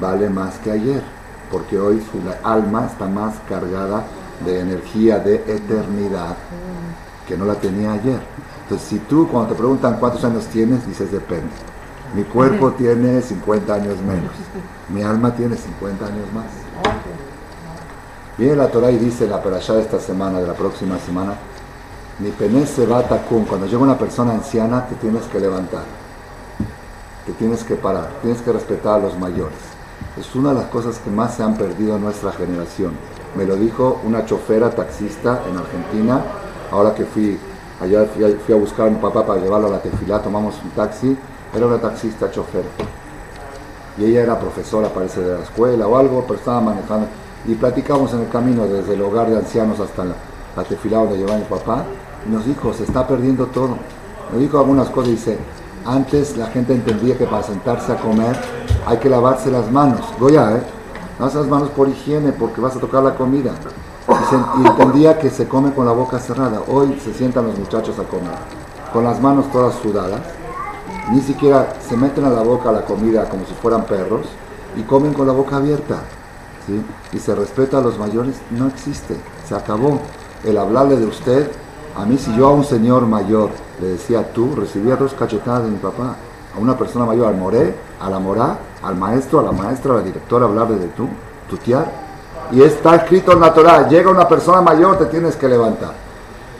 [0.00, 1.02] vale más que ayer.
[1.50, 4.04] Porque hoy su alma está más cargada
[4.44, 6.36] de energía de eternidad
[7.26, 8.20] que no la tenía ayer.
[8.62, 11.50] Entonces, si tú cuando te preguntan cuántos años tienes, dices depende.
[12.14, 14.32] Mi cuerpo tiene 50 años menos,
[14.88, 16.46] mi alma tiene 50 años más.
[18.40, 21.34] Viene la Torah y dice la perashá de esta semana, de la próxima semana,
[22.18, 25.84] mi pene se va a cuando llega una persona anciana te tienes que levantar,
[27.26, 29.58] te tienes que parar, tienes que respetar a los mayores.
[30.18, 32.92] Es una de las cosas que más se han perdido en nuestra generación
[33.36, 36.20] me lo dijo una chofera taxista en Argentina,
[36.70, 37.38] ahora que fui,
[37.80, 41.16] allá fui a, buscar a mi papá para llevarlo a la tefilá, tomamos un taxi,
[41.54, 42.64] era una taxista chofer.
[43.98, 47.06] Y ella era profesora, parece, de la escuela o algo, pero estaba manejando.
[47.46, 50.14] Y platicamos en el camino desde el hogar de ancianos hasta la,
[50.56, 51.84] la donde llevaba mi papá.
[52.26, 53.76] Y nos dijo, se está perdiendo todo.
[54.32, 55.38] Me dijo algunas cosas, dice,
[55.84, 58.36] antes la gente entendía que para sentarse a comer
[58.86, 60.00] hay que lavarse las manos.
[60.18, 60.62] Goya, ¿eh?
[61.18, 63.52] Lavas las manos por higiene, porque vas a tocar la comida.
[64.08, 66.62] Y, entendía que se come con la boca cerrada.
[66.66, 68.38] Hoy se sientan los muchachos a comer,
[68.92, 70.20] con las manos todas sudadas.
[71.12, 74.26] Ni siquiera se meten a la boca la comida como si fueran perros
[74.76, 75.96] y comen con la boca abierta.
[77.12, 79.16] Y se respeta a los mayores, no existe.
[79.48, 80.00] Se acabó.
[80.44, 81.50] El hablarle de usted,
[81.96, 83.50] a mí si yo a un señor mayor
[83.80, 86.16] le decía tú, recibía dos cachetadas de mi papá.
[86.56, 89.96] A una persona mayor, al moré, a la morá, al maestro, a la maestra, a
[89.96, 91.08] la directora, hablarle de tú,
[91.48, 91.90] tutear.
[92.52, 95.94] Y está escrito en la Torah, llega una persona mayor, te tienes que levantar.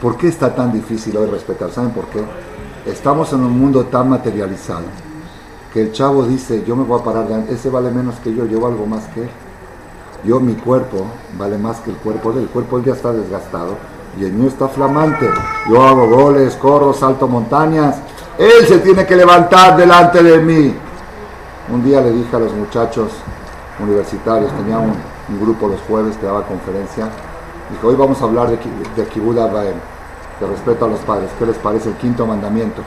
[0.01, 1.71] ¿Por qué está tan difícil hoy respetar?
[1.71, 2.23] ¿Saben por qué?
[2.85, 4.85] Estamos en un mundo tan materializado
[5.73, 8.59] que el chavo dice, yo me voy a parar, ese vale menos que yo, yo
[8.59, 9.29] valgo más que él.
[10.23, 11.05] Yo, mi cuerpo,
[11.37, 12.43] vale más que el cuerpo de él.
[12.43, 13.75] El cuerpo ya está desgastado
[14.19, 15.29] y el mío está flamante.
[15.69, 17.97] Yo hago goles, corro, salto montañas.
[18.37, 20.75] Él se tiene que levantar delante de mí.
[21.71, 23.11] Un día le dije a los muchachos
[23.81, 24.93] universitarios, tenía un,
[25.39, 27.07] grupo los jueves que daba conferencia,
[27.71, 31.29] dijo, hoy vamos a hablar de, de Kibud de respeto a los padres.
[31.39, 32.81] ¿Qué les parece el quinto mandamiento?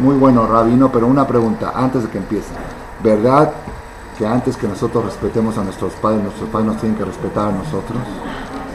[0.00, 2.50] muy bueno, rabino, pero una pregunta antes de que empiece.
[3.02, 3.52] ¿Verdad
[4.22, 7.50] que antes que nosotros respetemos a nuestros padres, nuestros padres nos tienen que respetar a
[7.50, 7.98] nosotros?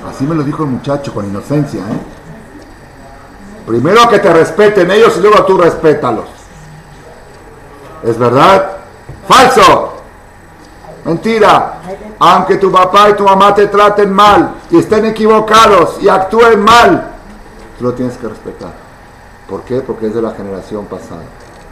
[0.05, 1.79] Así me lo dijo el muchacho con inocencia.
[1.83, 1.99] ¿eh?
[3.65, 6.25] Primero que te respeten ellos y luego tú respétalos.
[8.03, 8.71] ¿Es verdad?
[9.25, 9.93] Falso.
[11.05, 11.79] Mentira.
[12.19, 17.11] Aunque tu papá y tu mamá te traten mal y estén equivocados y actúen mal,
[17.79, 18.73] tú lo tienes que respetar.
[19.47, 19.79] ¿Por qué?
[19.79, 21.23] Porque es de la generación pasada.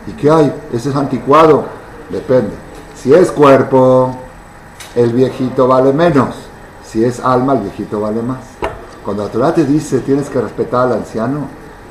[0.07, 0.63] ¿Y qué hay?
[0.71, 1.65] Ese es anticuado.
[2.09, 2.64] Depende.
[2.95, 4.15] Si es cuerpo,
[4.95, 6.35] el viejito vale menos.
[6.85, 8.39] Si es alma, el viejito vale más.
[9.03, 11.47] Cuando la Torah te dice tienes que respetar al anciano,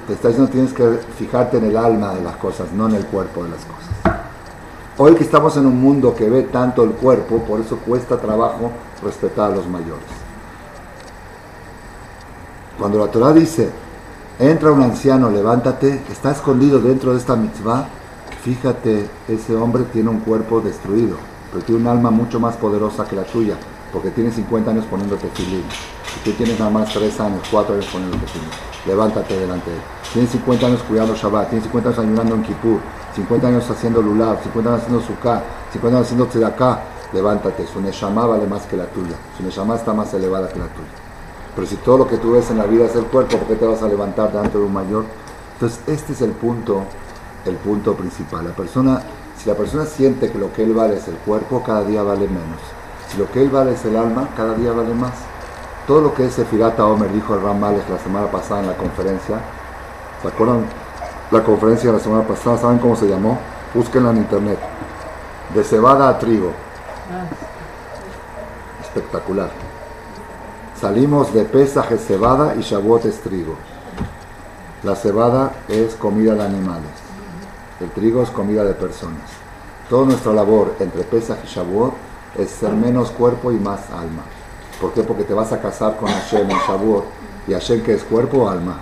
[0.07, 3.07] te está diciendo tienes que fijarte en el alma de las cosas, no en el
[3.07, 4.21] cuerpo de las cosas.
[4.97, 8.71] Hoy que estamos en un mundo que ve tanto el cuerpo, por eso cuesta trabajo
[9.03, 10.07] respetar a los mayores.
[12.79, 13.71] Cuando la Torah dice,
[14.39, 17.89] entra un anciano, levántate, está escondido dentro de esta mitzvah,
[18.45, 21.17] fíjate, ese hombre tiene un cuerpo destruido,
[21.51, 23.57] pero tiene un alma mucho más poderosa que la tuya,
[23.91, 25.65] porque tiene 50 años poniéndote filín.
[25.65, 28.51] Y tú tienes nada más 3 años, 4 años poniéndote filín.
[28.87, 29.83] Levántate delante de él.
[30.13, 32.81] Tienes 50 años cuidando Shabbat, tienes 50 años ayunando en Kippur,
[33.17, 35.43] 50 años haciendo lulav, 50 años haciendo sukkah,
[35.73, 36.83] 50 años haciendo tzedakah,
[37.15, 40.67] levántate, su neshama vale más que la tuya, su neshama está más elevada que la
[40.67, 40.89] tuya.
[41.55, 43.55] Pero si todo lo que tú ves en la vida es el cuerpo, ¿por qué
[43.55, 45.05] te vas a levantar delante de un mayor?
[45.55, 46.83] Entonces este es el punto,
[47.47, 48.45] el punto principal.
[48.45, 49.03] La persona,
[49.37, 52.27] si la persona siente que lo que él vale es el cuerpo, cada día vale
[52.27, 52.61] menos.
[53.09, 55.15] Si lo que él vale es el alma, cada día vale más.
[55.87, 58.77] Todo lo que es Sefirata Omer, dijo el Ram Males la semana pasada en la
[58.77, 59.39] conferencia,
[60.23, 60.65] ¿se acuerdan?
[61.31, 63.39] la conferencia de la semana pasada, ¿saben cómo se llamó?
[63.75, 64.59] Búsquenla en internet.
[65.55, 66.53] De cebada a trigo.
[68.83, 69.51] Espectacular.
[70.81, 73.57] Salimos de Pesaj es cebada y Shavuot es trigo.
[74.85, 77.04] La cebada es comida de animales.
[77.85, 79.21] El trigo es comida de personas.
[79.91, 81.93] Toda nuestra labor entre Pesach y Shavuot
[82.39, 84.23] es ser menos cuerpo y más alma.
[84.81, 85.03] ¿Por qué?
[85.03, 87.05] Porque te vas a casar con Hashem en Shavuot.
[87.47, 88.79] ¿Y Hashem que es cuerpo o alma?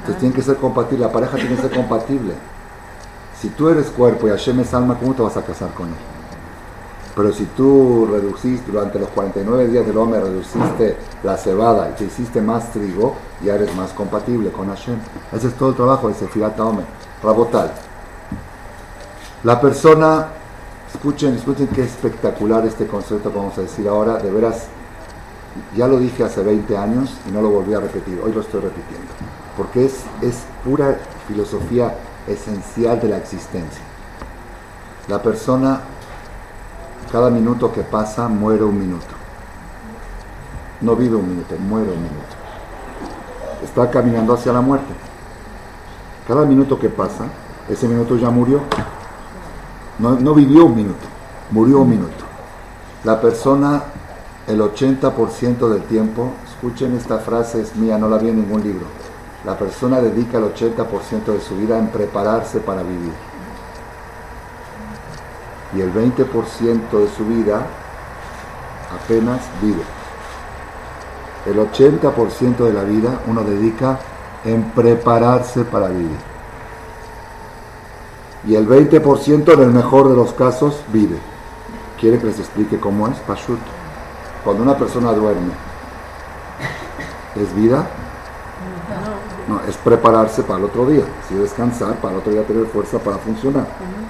[0.00, 1.06] Entonces tiene que ser compatible.
[1.06, 2.34] La pareja tiene que ser compatible.
[3.40, 5.94] Si tú eres cuerpo y Hashem es alma, ¿cómo te vas a casar con él?
[7.16, 12.04] Pero si tú reduciste durante los 49 días del hombre, reduciste la cebada y te
[12.04, 14.98] hiciste más trigo, ya eres más compatible con Hashem.
[15.32, 16.84] Ese es todo el trabajo de Sefirat Omer.
[17.22, 17.72] Rabotal.
[19.44, 20.28] La persona,
[20.92, 24.66] escuchen, escuchen qué espectacular este concepto vamos a decir ahora, de veras,
[25.76, 28.60] ya lo dije hace 20 años y no lo volví a repetir, hoy lo estoy
[28.60, 29.08] repitiendo,
[29.56, 31.94] porque es, es pura filosofía
[32.26, 33.82] esencial de la existencia.
[35.08, 35.80] La persona,
[37.10, 39.06] cada minuto que pasa, muere un minuto.
[40.80, 42.36] No vive un minuto, muere un minuto.
[43.64, 45.07] Está caminando hacia la muerte.
[46.28, 47.24] Cada minuto que pasa,
[47.70, 48.60] ese minuto ya murió.
[49.98, 51.06] No, no vivió un minuto,
[51.50, 52.26] murió un minuto.
[53.02, 53.82] La persona,
[54.46, 58.84] el 80% del tiempo, escuchen esta frase, es mía, no la vi en ningún libro.
[59.46, 63.12] La persona dedica el 80% de su vida en prepararse para vivir.
[65.74, 67.66] Y el 20% de su vida
[69.02, 69.82] apenas vive.
[71.46, 73.98] El 80% de la vida uno dedica
[74.44, 76.18] en prepararse para vivir.
[78.46, 81.18] Y el 20% en el mejor de los casos vive.
[82.00, 83.18] ¿Quiere que les explique cómo es?
[83.18, 83.58] Pashut.
[84.44, 85.52] Cuando una persona duerme,
[87.34, 87.86] ¿es vida?
[89.48, 92.98] No, es prepararse para el otro día, si descansar para el otro día tener fuerza
[92.98, 93.66] para funcionar.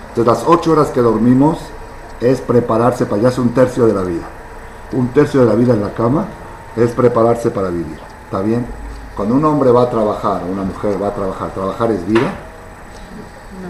[0.09, 1.59] Entonces las ocho horas que dormimos
[2.21, 4.27] es prepararse para, ya es un tercio de la vida.
[4.93, 6.27] Un tercio de la vida en la cama
[6.77, 7.99] es prepararse para vivir.
[8.25, 8.67] ¿Está bien?
[9.19, 12.33] Cuando un hombre va a trabajar, una mujer va a trabajar, ¿trabajar es vida?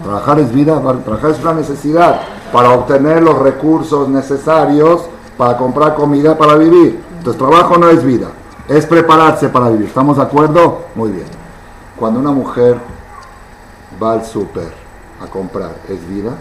[0.03, 2.21] Trabajar es vida, trabajar es una necesidad
[2.53, 7.03] para obtener los recursos necesarios para comprar comida para vivir.
[7.17, 8.27] Entonces trabajo no es vida,
[8.67, 9.87] es prepararse para vivir.
[9.87, 10.83] ¿Estamos de acuerdo?
[10.93, 11.25] Muy bien.
[11.97, 12.77] Cuando una mujer
[14.01, 14.71] va al súper
[15.19, 16.33] a comprar, ¿es vida?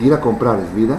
[0.00, 0.96] ¿Ir a comprar es vida?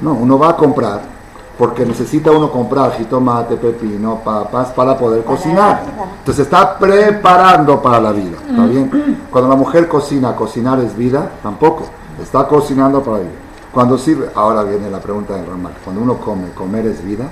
[0.00, 1.15] No, uno va a comprar
[1.58, 5.82] porque necesita uno comprar jitomate, pepino, papas para poder cocinar.
[6.18, 8.36] Entonces está preparando para la vida.
[8.48, 9.26] ¿Está bien?
[9.30, 11.30] Cuando la mujer cocina, ¿cocinar es vida?
[11.42, 11.84] Tampoco.
[12.22, 13.46] Está cocinando para vivir.
[13.72, 15.74] Cuando sirve, ahora viene la pregunta de Ramal.
[15.82, 17.28] Cuando uno come, ¿comer es vida?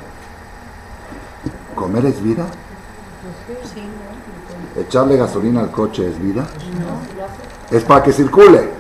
[1.75, 2.45] ¿Comer es vida?
[4.77, 6.47] ¿Echarle gasolina al coche es vida?
[7.71, 8.75] Es para que circule.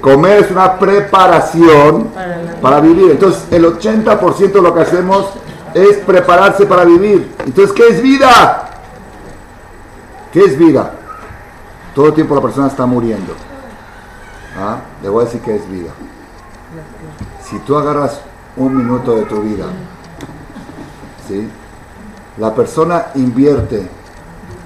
[0.00, 2.10] Comer es una preparación
[2.60, 3.12] para vivir.
[3.12, 5.26] Entonces, el 80% de lo que hacemos
[5.74, 7.34] es prepararse para vivir.
[7.44, 8.70] Entonces, ¿qué es vida?
[10.32, 10.92] ¿Qué es vida?
[11.94, 13.32] Todo el tiempo la persona está muriendo.
[14.58, 14.78] ¿Ah?
[15.02, 15.90] Le voy a decir qué es vida.
[17.42, 18.20] Si tú agarras
[18.56, 19.66] un minuto de tu vida,
[21.28, 21.48] ¿sí?
[22.38, 23.88] la persona invierte,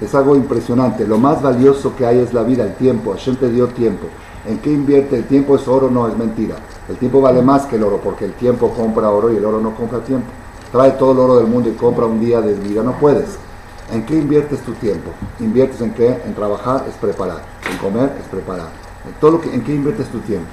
[0.01, 1.05] es algo impresionante.
[1.05, 3.11] Lo más valioso que hay es la vida, el tiempo.
[3.11, 4.07] Hashem te dio tiempo.
[4.47, 5.15] ¿En qué invierte?
[5.17, 6.55] El tiempo es oro, no es mentira.
[6.89, 9.61] El tiempo vale más que el oro, porque el tiempo compra oro y el oro
[9.61, 10.27] no compra tiempo.
[10.71, 13.37] Trae todo el oro del mundo y compra un día de vida, no puedes.
[13.91, 15.11] ¿En qué inviertes tu tiempo?
[15.39, 16.21] ¿Inviertes en qué?
[16.25, 18.69] En trabajar es preparar, en comer es preparar.
[19.05, 20.49] En, todo lo que, ¿En qué inviertes tu tiempo?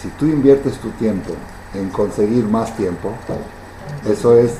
[0.00, 1.32] Si tú inviertes tu tiempo
[1.74, 3.12] en conseguir más tiempo,
[4.08, 4.54] eso es,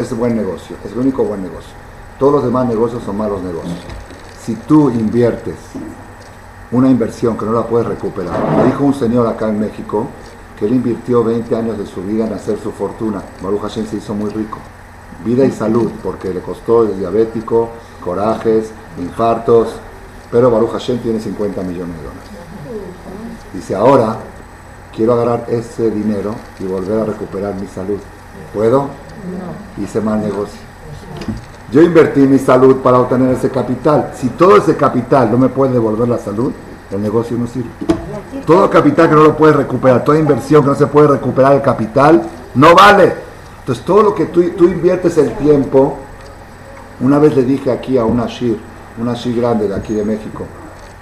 [0.00, 1.87] es buen negocio, es el único buen negocio.
[2.18, 3.78] Todos los demás negocios son malos negocios.
[4.44, 5.56] Si tú inviertes
[6.70, 8.56] una inversión que no la puedes recuperar.
[8.56, 10.06] Me dijo un señor acá en México
[10.58, 13.22] que él invirtió 20 años de su vida en hacer su fortuna.
[13.42, 14.58] Baruch Hashem se hizo muy rico.
[15.24, 17.70] Vida y salud, porque le costó el diabético,
[18.04, 19.68] corajes, infartos,
[20.30, 22.28] pero Baruch Hashem tiene 50 millones de dólares.
[23.54, 24.18] Dice, ahora
[24.94, 27.98] quiero agarrar ese dinero y volver a recuperar mi salud.
[28.52, 28.82] ¿Puedo?
[28.82, 29.82] No.
[29.82, 30.60] Hice mal negocio.
[31.70, 34.12] Yo invertí mi salud para obtener ese capital.
[34.14, 36.50] Si todo ese capital no me puede devolver la salud,
[36.90, 37.68] el negocio no sirve.
[38.46, 41.62] Todo capital que no lo puede recuperar, toda inversión que no se puede recuperar el
[41.62, 42.22] capital,
[42.54, 43.12] no vale.
[43.60, 45.98] Entonces todo lo que tú, tú inviertes el tiempo,
[47.00, 48.58] una vez le dije aquí a una Shir,
[48.98, 50.44] una Shir grande de aquí de México,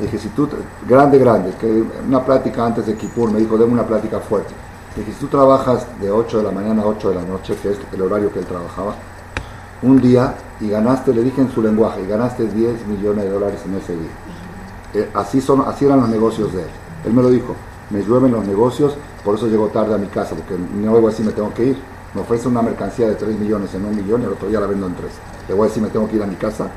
[0.00, 0.48] le dije, si tú,
[0.86, 4.52] grande, grande, que una plática antes de Kipur, me dijo, deme una plática fuerte.
[4.94, 7.54] Le dije, si tú trabajas de 8 de la mañana a 8 de la noche,
[7.62, 8.94] que es el horario que él trabajaba,
[9.82, 13.60] un día y ganaste, le dije en su lenguaje, y ganaste 10 millones de dólares
[13.66, 14.10] en ese día.
[14.94, 16.68] Eh, así, son, así eran los negocios de él.
[17.04, 17.54] Él me lo dijo.
[17.90, 21.08] me llueven los negocios, por eso llego tarde a mi casa, porque no voy a
[21.08, 21.78] decir me tengo que ir.
[22.14, 24.66] Me ofrece una mercancía de 3 millones en un millón y el otro día la
[24.66, 25.10] vendo en 3.
[25.48, 26.68] Le voy a decir me tengo que ir a mi casa.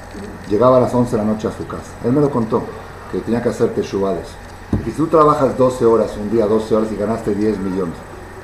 [0.49, 1.91] Llegaba a las 11 de la noche a su casa.
[2.03, 2.63] Él me lo contó,
[3.11, 6.91] que tenía que hacer teshuva Y si tú trabajas 12 horas, un día 12 horas
[6.91, 7.95] y ganaste 10 millones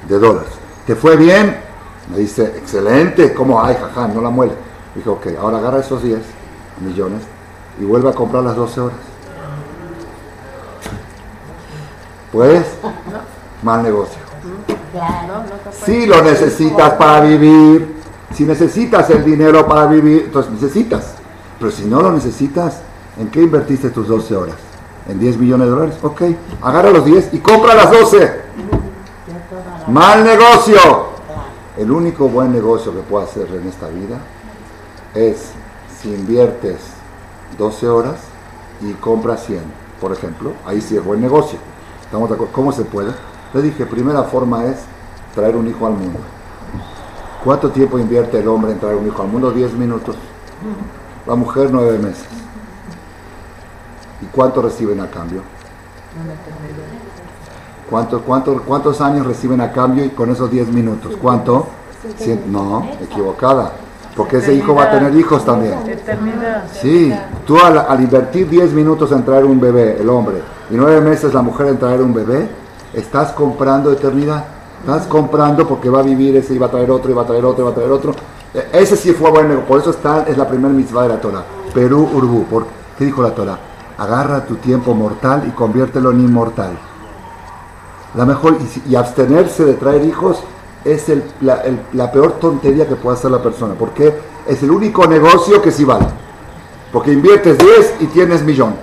[0.08, 0.52] de dólares,
[0.88, 1.58] ¿te fue bien?
[2.12, 3.64] Me dice, excelente, ¿cómo?
[3.64, 4.54] Ay, jaja, no la muele.
[4.94, 6.20] Dijo, ok, ahora agarra esos 10
[6.82, 7.24] millones
[7.80, 8.98] y vuelve a comprar las 12 horas.
[12.32, 12.66] Pues,
[13.64, 14.20] mal negocio.
[15.86, 17.96] Si lo necesitas para vivir,
[18.34, 21.16] si necesitas el dinero para vivir, entonces necesitas.
[21.60, 22.82] Pero si no lo necesitas,
[23.18, 24.56] ¿en qué invertiste tus 12 horas?
[25.08, 25.96] ¿En 10 millones de dólares?
[26.02, 26.22] Ok,
[26.62, 28.42] agarra los 10 y compra las 12.
[29.88, 31.15] Mal negocio.
[31.78, 34.20] El único buen negocio que puedo hacer en esta vida
[35.14, 35.52] es
[36.02, 36.78] si inviertes
[37.58, 38.16] 12 horas
[38.82, 39.62] y compras 100,
[40.00, 41.60] por ejemplo, ahí sí es buen negocio.
[42.02, 42.54] ¿Estamos de acuerdo?
[42.54, 43.12] ¿Cómo se puede?
[43.54, 44.78] Le dije, primera forma es
[45.34, 46.20] traer un hijo al mundo.
[47.44, 49.52] ¿Cuánto tiempo invierte el hombre en traer un hijo al mundo?
[49.52, 50.16] 10 minutos.
[51.28, 52.26] La mujer 9 meses.
[54.22, 55.42] ¿Y cuánto reciben a cambio?
[57.90, 61.14] ¿Cuántos, cuántos, cuántos años reciben a cambio y con esos 10 minutos?
[61.22, 61.68] ¿Cuánto?
[62.48, 63.74] No, equivocada.
[64.16, 65.76] Porque ese hijo va a tener hijos también.
[66.82, 67.14] Sí,
[67.46, 71.42] tú al, invertir 10 minutos en traer un bebé, el hombre, y 9 meses la
[71.42, 72.48] mujer en traer un bebé,
[72.94, 74.46] estás comprando eternidad.
[74.80, 77.26] Estás comprando porque va a vivir ese y va a traer otro, y va a
[77.26, 78.14] traer otro, y va a traer otro.
[78.54, 81.44] E, ese sí fue bueno, por eso está, es la primera mitzvah de la Torah.
[81.74, 82.46] Perú, Urbú.
[82.98, 83.58] ¿Qué dijo la Torah?
[83.98, 86.78] Agarra tu tiempo mortal y conviértelo en inmortal.
[88.16, 88.58] La mejor,
[88.88, 90.42] y abstenerse de traer hijos
[90.86, 91.12] es
[91.42, 94.14] la, peor tontería que puede hacer la persona, porque
[94.48, 96.06] es el único negocio que sí vale.
[96.94, 98.76] Porque inviertes 10 y tienes millón.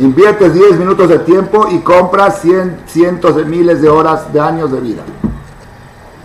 [0.00, 2.42] Inviertes 10 minutos de tiempo y compras
[2.86, 5.02] cientos de miles de horas de años de vida.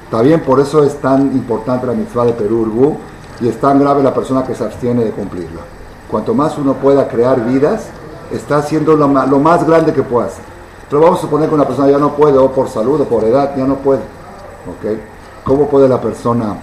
[0.06, 2.98] Está bien, por eso es tan importante la mitzvah de Perú Urbú
[3.42, 5.62] y es tan grave la persona que se abstiene de cumplirla.
[6.10, 7.88] Cuanto más uno pueda crear vidas,
[8.32, 10.57] está haciendo lo, lo más grande que pueda hacer.
[10.90, 13.24] Pero vamos a suponer que una persona ya no puede, o por salud o por
[13.26, 14.00] edad, ya no puede.
[14.00, 15.00] ¿Ok?
[15.44, 16.58] ¿Cómo puede la persona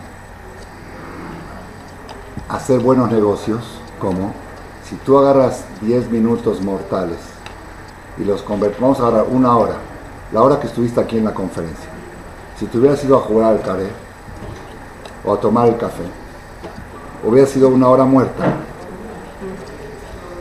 [2.48, 3.80] hacer buenos negocios?
[4.00, 4.32] ¿Cómo?
[4.88, 7.18] Si tú agarras 10 minutos mortales
[8.18, 9.76] y los convertimos, vamos a agarrar una hora,
[10.32, 11.90] la hora que estuviste aquí en la conferencia.
[12.58, 13.88] Si tú hubieras ido a jugar al caré
[15.24, 16.04] o a tomar el café,
[17.22, 18.56] hubiera sido una hora muerta.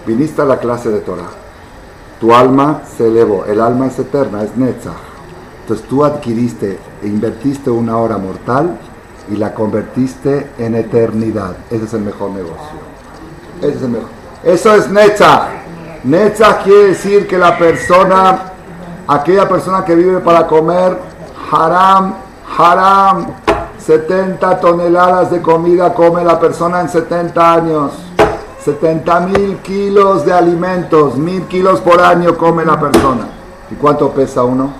[0.06, 1.43] Viniste a la clase de Torah
[2.24, 4.94] tu alma se elevó, el alma es eterna, es Netzach.
[5.60, 8.78] Entonces tú adquiriste e invertiste una hora mortal
[9.30, 11.58] y la convertiste en eternidad.
[11.70, 12.80] Ese es el mejor negocio.
[13.60, 14.08] Ese es el mejor.
[14.42, 15.50] Eso es Netzach.
[16.06, 18.54] Netzach quiere decir que la persona,
[19.06, 20.98] aquella persona que vive para comer,
[21.52, 22.16] haram,
[22.58, 23.28] haram,
[23.86, 27.92] 70 toneladas de comida come la persona en 70 años.
[28.64, 33.28] 70 mil kilos de alimentos, mil kilos por año come la persona.
[33.70, 34.74] ¿Y cuánto pesa uno?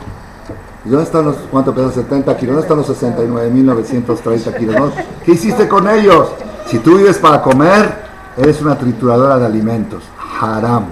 [0.86, 2.56] ¿Y dónde están los, cuánto pesa 70 kilos?
[2.56, 4.94] ¿Dónde están los 69 mil 930 kilos?
[5.26, 6.30] ¿Qué hiciste con ellos?
[6.66, 8.04] Si tú vives para comer,
[8.38, 10.04] eres una trituradora de alimentos.
[10.40, 10.86] Haram.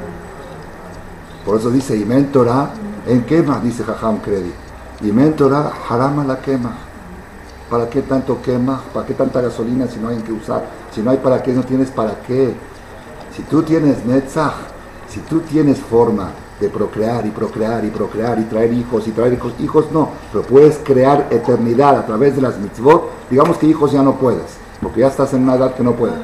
[1.46, 2.70] Por eso dice, y mentora,
[3.08, 4.54] en quema, dice Jajam Kredi.
[5.02, 6.74] Y mentora, haram a la quema.
[7.70, 8.82] ¿Para qué tanto quema?
[8.94, 10.64] ¿Para qué tanta gasolina si no hay que usar?
[10.94, 12.54] Si no hay para qué, no tienes para qué.
[13.36, 14.56] Si tú tienes Netzach,
[15.08, 19.34] si tú tienes forma de procrear y procrear y procrear y traer hijos y traer
[19.34, 23.92] hijos, hijos no, pero puedes crear eternidad a través de las mitzvot, digamos que hijos
[23.92, 26.16] ya no puedes, porque ya estás en una edad que no puedes.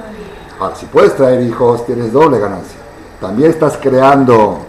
[0.59, 2.77] Ahora, si puedes traer hijos, tienes doble ganancia.
[3.21, 4.59] También estás creando,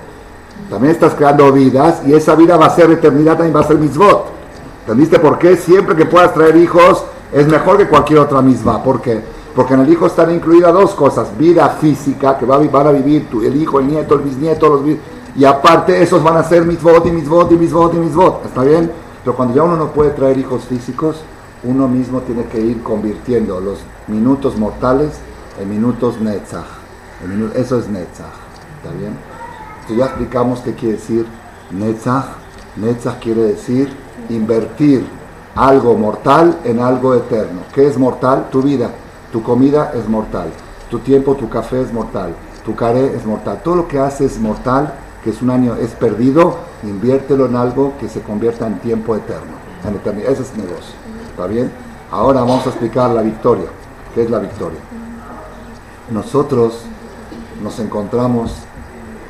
[0.71, 3.79] también estás creando vidas y esa vida va a ser eternidad, también va a ser
[3.79, 4.27] mitzvot.
[4.81, 5.57] ¿Entendiste por qué?
[5.57, 8.83] Siempre que puedas traer hijos es mejor que cualquier otra misma.
[8.83, 9.23] ¿Por qué?
[9.55, 13.29] Porque en el hijo están incluidas dos cosas, vida física, que va, van a vivir
[13.29, 14.83] tu, el hijo, el nieto, el bisnieto, los
[15.37, 18.91] y aparte esos van a ser mitzvot y mitzvot y mitzvot y mitzvot, ¿está bien?
[19.23, 21.23] Pero cuando ya uno no puede traer hijos físicos,
[21.63, 23.79] uno mismo tiene que ir convirtiendo los
[24.09, 25.13] minutos mortales
[25.61, 26.67] en minutos netzach.
[27.55, 28.27] eso es netzach,
[28.77, 29.17] ¿está bien?
[29.75, 31.27] Entonces ya explicamos qué quiere decir
[31.71, 32.27] netzach.
[32.77, 33.93] Netzach quiere decir
[34.29, 35.05] invertir
[35.55, 37.63] algo mortal en algo eterno.
[37.75, 38.49] ¿Qué es mortal?
[38.51, 38.91] Tu vida.
[39.33, 40.51] Tu comida es mortal,
[40.91, 43.61] tu tiempo, tu café es mortal, tu caré es mortal.
[43.63, 47.93] Todo lo que haces es mortal, que es un año, es perdido, inviértelo en algo
[47.99, 49.59] que se convierta en tiempo eterno.
[50.27, 50.95] Ese es negocio.
[51.31, 51.71] ¿Está bien?
[52.11, 53.67] Ahora vamos a explicar la victoria.
[54.15, 54.79] ¿Qué es la victoria?
[56.11, 56.83] Nosotros
[57.63, 58.55] nos encontramos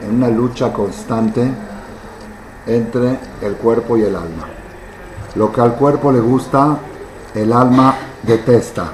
[0.03, 1.51] en una lucha constante
[2.67, 4.47] entre el cuerpo y el alma.
[5.35, 6.79] Lo que al cuerpo le gusta,
[7.35, 8.93] el alma detesta.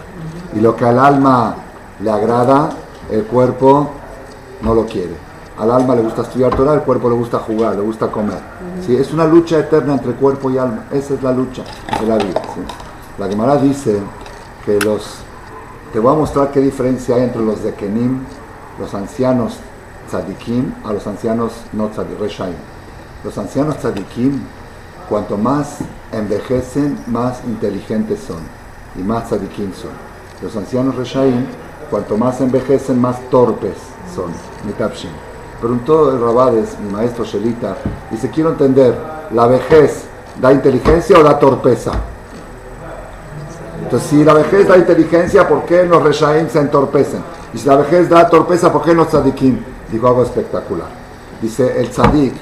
[0.54, 1.56] Y lo que al alma
[2.00, 2.70] le agrada,
[3.10, 3.90] el cuerpo
[4.62, 5.14] no lo quiere.
[5.58, 8.38] Al alma le gusta estudiar Torah, al cuerpo le gusta jugar, le gusta comer.
[8.84, 8.96] ¿Sí?
[8.96, 10.84] Es una lucha eterna entre cuerpo y alma.
[10.90, 11.62] Esa es la lucha
[12.00, 12.42] de la vida.
[13.18, 14.00] La Gemara dice
[14.64, 15.18] que los...
[15.92, 18.24] Te voy a mostrar qué diferencia hay entre los de Kenim,
[18.80, 19.58] los ancianos
[20.08, 22.56] tzadikim, a los ancianos no tzadik, reshaim.
[23.22, 24.40] Los ancianos tzadikim,
[25.08, 25.78] cuanto más
[26.10, 28.40] envejecen, más inteligentes son
[28.96, 30.13] y más tzadikim son.
[30.44, 31.46] Los ancianos reshaim,
[31.88, 33.78] cuanto más envejecen, más torpes
[34.14, 34.26] son.
[34.66, 35.08] Mitapshim.
[35.58, 37.78] Preguntó el Rabades, mi maestro Shelita,
[38.10, 38.94] dice, quiero entender,
[39.32, 40.04] ¿la vejez
[40.38, 41.92] da inteligencia o da torpeza?
[43.82, 47.22] Entonces, si la vejez da inteligencia, ¿por qué los reshaim se entorpecen?
[47.54, 49.64] Y si la vejez da torpeza, ¿por qué los tzadikim?
[49.90, 50.88] Dijo algo espectacular.
[51.40, 52.34] Dice, el tzadik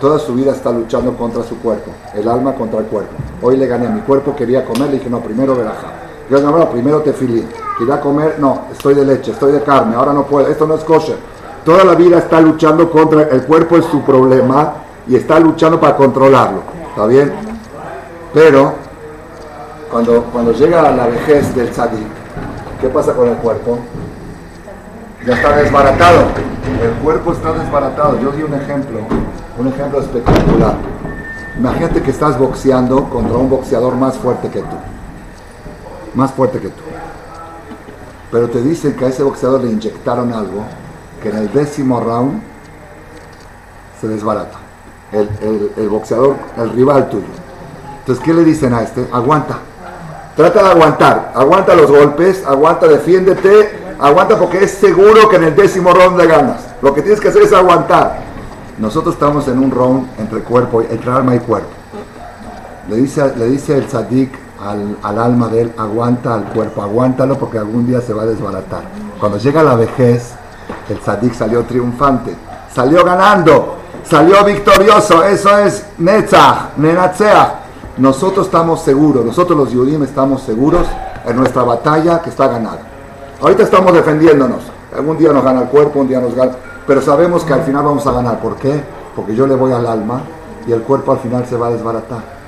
[0.00, 3.12] toda su vida está luchando contra su cuerpo, el alma contra el cuerpo.
[3.42, 6.09] Hoy le gané a mi cuerpo, quería comer, le dije, no, primero verajá.
[6.30, 7.48] Yo no, primero tefilín.
[7.76, 10.84] Quería comer, no, estoy de leche, estoy de carne, ahora no puedo, esto no es
[10.84, 11.16] kosher.
[11.64, 14.74] Toda la vida está luchando contra, el cuerpo es su problema
[15.08, 16.62] y está luchando para controlarlo.
[16.88, 17.32] ¿Está bien?
[18.32, 18.74] Pero
[19.90, 22.06] cuando, cuando llega la vejez del tzadik,
[22.80, 23.78] ¿qué pasa con el cuerpo?
[25.26, 26.20] Ya está desbaratado.
[26.80, 28.20] El cuerpo está desbaratado.
[28.20, 29.00] Yo di un ejemplo,
[29.58, 30.74] un ejemplo espectacular.
[31.58, 34.76] Imagínate que estás boxeando contra un boxeador más fuerte que tú.
[36.14, 36.82] Más fuerte que tú.
[38.30, 40.64] Pero te dicen que a ese boxeador le inyectaron algo
[41.22, 42.42] que en el décimo round
[44.00, 44.58] se desbarata.
[45.12, 47.26] El, el boxeador, el rival tuyo.
[48.00, 49.06] Entonces, ¿qué le dicen a este?
[49.12, 49.58] Aguanta.
[50.36, 51.32] Trata de aguantar.
[51.34, 56.26] Aguanta los golpes, aguanta, defiéndete, aguanta porque es seguro que en el décimo round le
[56.26, 56.60] ganas.
[56.80, 58.20] Lo que tienes que hacer es aguantar.
[58.78, 61.68] Nosotros estamos en un round entre cuerpo, entre alma y cuerpo.
[62.88, 64.32] Le dice, le dice el tzadik
[64.62, 68.26] al, al, alma de él, aguanta al cuerpo, aguántalo porque algún día se va a
[68.26, 68.82] desbaratar.
[69.18, 70.34] Cuando llega la vejez,
[70.88, 72.34] el tzadik salió triunfante,
[72.72, 75.22] salió ganando, salió victorioso.
[75.24, 77.52] Eso es Netzach, Nenatzeach.
[77.98, 80.86] Nosotros estamos seguros, nosotros los Yudim estamos seguros
[81.26, 82.80] en nuestra batalla que está ganada.
[83.40, 84.62] Ahorita estamos defendiéndonos.
[84.96, 86.52] Algún día nos gana el cuerpo, un día nos gana.
[86.86, 88.40] Pero sabemos que al final vamos a ganar.
[88.40, 88.82] ¿Por qué?
[89.14, 90.22] Porque yo le voy al alma
[90.66, 92.39] y el cuerpo al final se va a desbaratar.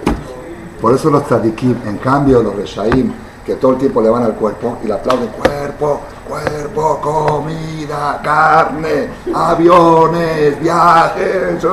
[0.83, 3.12] Por eso los tzadikim, en cambio los reshaim,
[3.47, 9.09] que todo el tiempo le van al cuerpo y le aplauden cuerpo, cuerpo, comida, carne,
[9.33, 11.64] aviones, viajes.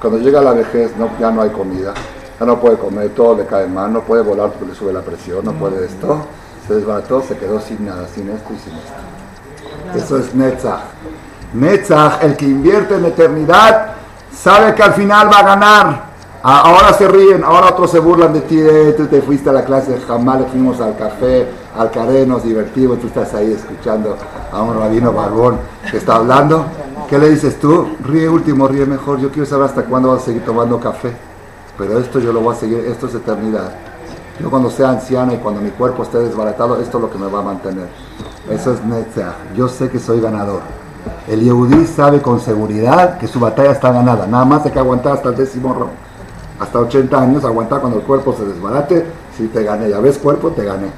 [0.00, 1.92] Cuando llega la vejez no, ya no hay comida,
[2.38, 5.02] ya no puede comer, todo le cae mal, no puede volar porque le sube la
[5.02, 6.24] presión, no puede esto.
[6.68, 9.98] Se desbarató, se quedó sin nada, sin esto y sin esto.
[9.98, 10.80] Eso es Netzach.
[11.54, 13.94] Netzach, el que invierte en eternidad,
[14.36, 16.14] sabe que al final va a ganar.
[16.42, 18.58] Ahora se ríen, ahora otros se burlan de ti,
[18.98, 23.00] tú te fuiste a la clase de Jamal, fuimos al café, al caré, nos divertimos,
[23.00, 24.14] tú estás ahí escuchando
[24.52, 25.58] a un rabino barbón
[25.90, 26.66] que está hablando.
[27.08, 27.96] ¿Qué le dices tú?
[28.04, 31.16] Ríe último, ríe mejor, yo quiero saber hasta cuándo vas a seguir tomando café.
[31.78, 33.72] Pero esto yo lo voy a seguir, esto es eternidad.
[34.38, 37.28] Yo cuando sea anciana y cuando mi cuerpo esté desbaratado, esto es lo que me
[37.28, 37.88] va a mantener.
[38.50, 39.34] Eso es Netzach.
[39.56, 40.60] Yo sé que soy ganador.
[41.28, 44.26] El Yehudí sabe con seguridad que su batalla está ganada.
[44.26, 45.92] Nada más hay que aguantar hasta el décimo round.
[46.60, 49.06] Hasta 80 años, aguantar cuando el cuerpo se desbarate.
[49.36, 50.88] Si te gané, ya ves cuerpo, te gané.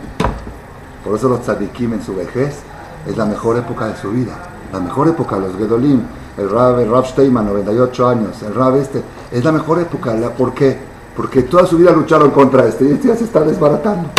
[1.05, 2.59] Por eso los tzadikim en su vejez
[3.07, 4.33] es la mejor época de su vida.
[4.73, 6.03] La mejor época, los Gedolim,
[6.37, 10.15] el Rab, el Rab Steinman, 98 años, el Rab este, es la mejor época.
[10.37, 10.77] ¿Por qué?
[11.17, 14.11] Porque toda su vida lucharon contra este y este ya se está desbaratando.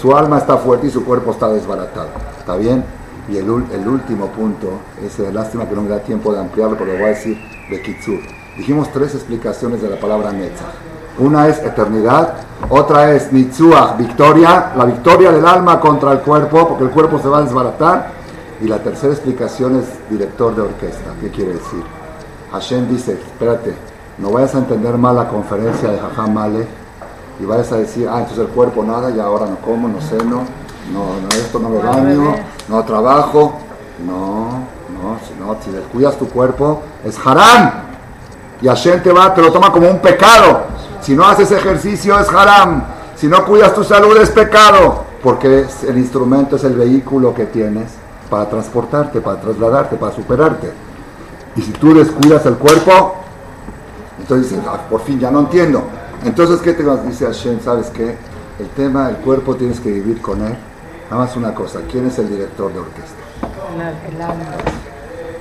[0.00, 2.08] Su alma está fuerte y su cuerpo está desbaratado.
[2.38, 2.82] ¿Está bien?
[3.28, 6.92] Y el, el último punto, es lástima que no me da tiempo de ampliarlo, pero
[6.92, 7.38] lo voy a decir
[7.70, 8.20] de Kitsur.
[8.56, 10.72] Dijimos tres explicaciones de la palabra Netzach.
[11.18, 12.34] Una es eternidad,
[12.68, 17.28] otra es Nitzua, victoria, la victoria del alma contra el cuerpo, porque el cuerpo se
[17.28, 18.12] va a desbaratar.
[18.60, 21.12] Y la tercera explicación es director de orquesta.
[21.20, 21.82] ¿Qué quiere decir?
[22.50, 23.74] Hashem dice, espérate,
[24.18, 26.66] no vayas a entender mal la conferencia de Jajam Male
[27.40, 30.42] y vayas a decir, ah, entonces el cuerpo nada, y ahora no como, no ceno,
[30.92, 32.36] no, no esto no me baño,
[32.68, 33.58] no trabajo.
[34.06, 34.50] No,
[34.92, 37.72] no, si no, si descuidas tu cuerpo, es haram.
[38.60, 40.62] Y Hashem te va, te lo toma como un pecado.
[41.00, 42.84] Si no haces ejercicio es haram.
[43.16, 45.04] Si no cuidas tu salud es pecado.
[45.22, 47.90] Porque el instrumento es el vehículo que tienes
[48.30, 50.72] para transportarte, para trasladarte, para superarte.
[51.56, 53.16] Y si tú descuidas el cuerpo,
[54.20, 55.82] entonces dices, ah, por fin ya no entiendo.
[56.24, 57.60] Entonces, ¿qué te dice Hashem?
[57.60, 58.16] ¿Sabes qué?
[58.58, 60.56] El tema del cuerpo tienes que vivir con él.
[61.10, 63.16] Nada más una cosa, ¿quién es el director de orquesta?
[64.08, 64.44] El alma.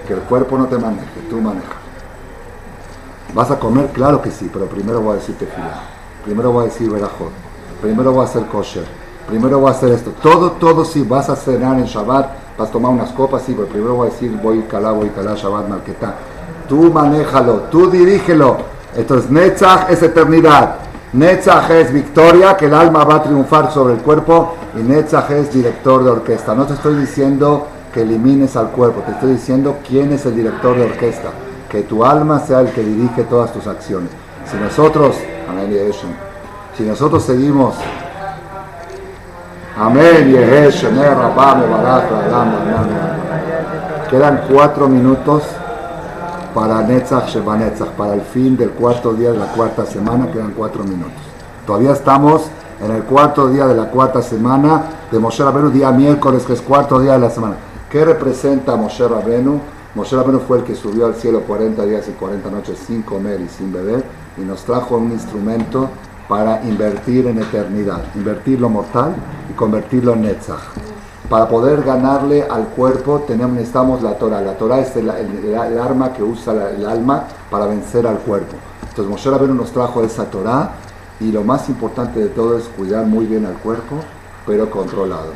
[0.08, 1.76] Que el cuerpo no te maneje, tú manejas.
[3.34, 3.88] ¿Vas a comer?
[3.88, 5.82] Claro que sí, pero primero voy a decir tefilá.
[6.24, 7.32] Primero voy a decir verajot.
[7.82, 8.86] Primero voy a hacer kosher.
[9.28, 10.12] Primero voy a hacer esto.
[10.22, 11.04] Todo, todo sí.
[11.04, 12.58] Vas a cenar en Shabbat.
[12.58, 15.36] Vas a tomar unas copas, sí, pero primero voy a decir voy calá, voy calá,
[15.36, 16.16] Shabbat, Marquetá.
[16.68, 18.58] Tú manéjalo, tú dirígelo.
[18.96, 20.87] Entonces, Netzach es eternidad.
[21.14, 24.56] Netzach es victoria, que el alma va a triunfar sobre el cuerpo.
[24.78, 26.54] Y Netzach es director de orquesta.
[26.54, 30.76] No te estoy diciendo que elimines al cuerpo, te estoy diciendo quién es el director
[30.76, 31.30] de orquesta.
[31.70, 34.10] Que tu alma sea el que dirige todas tus acciones.
[34.50, 35.16] Si nosotros,
[36.78, 37.76] si nosotros seguimos,
[39.78, 40.34] amén,
[44.10, 45.44] quedan cuatro minutos
[46.54, 50.84] para Netzach Shebanetzach, para el fin del cuarto día de la cuarta semana, quedan cuatro
[50.84, 51.22] minutos.
[51.66, 52.44] Todavía estamos
[52.82, 56.62] en el cuarto día de la cuarta semana de Moshe Rabenu, día miércoles, que es
[56.62, 57.56] cuarto día de la semana.
[57.90, 59.60] ¿Qué representa Moshe Rabenu?
[59.96, 63.42] Moshe Rabenu fue el que subió al cielo 40 días y 40 noches sin comer
[63.42, 64.04] y sin beber
[64.38, 65.90] y nos trajo un instrumento
[66.28, 69.16] para invertir en eternidad, invertir lo mortal
[69.50, 70.97] y convertirlo en Netzach.
[71.30, 74.40] Para poder ganarle al cuerpo tenemos, necesitamos la Torah.
[74.42, 78.56] La Torah es el, arma que usa el alma para vencer al cuerpo.
[78.82, 80.72] Entonces Moshe Rabbeinu nos trajo esa Torah
[81.20, 83.98] y lo más importante de todo es cuidar muy bien al cuerpo,
[84.46, 85.34] pero controlado.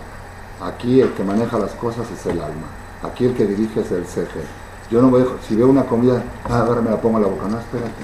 [0.61, 2.67] Aquí el que maneja las cosas es el alma.
[3.03, 4.41] Aquí el que dirige es el ceje.
[4.89, 7.47] Yo no voy, si veo una comida, ah, ahora me la pongo a la boca.
[7.49, 8.03] No, espérate.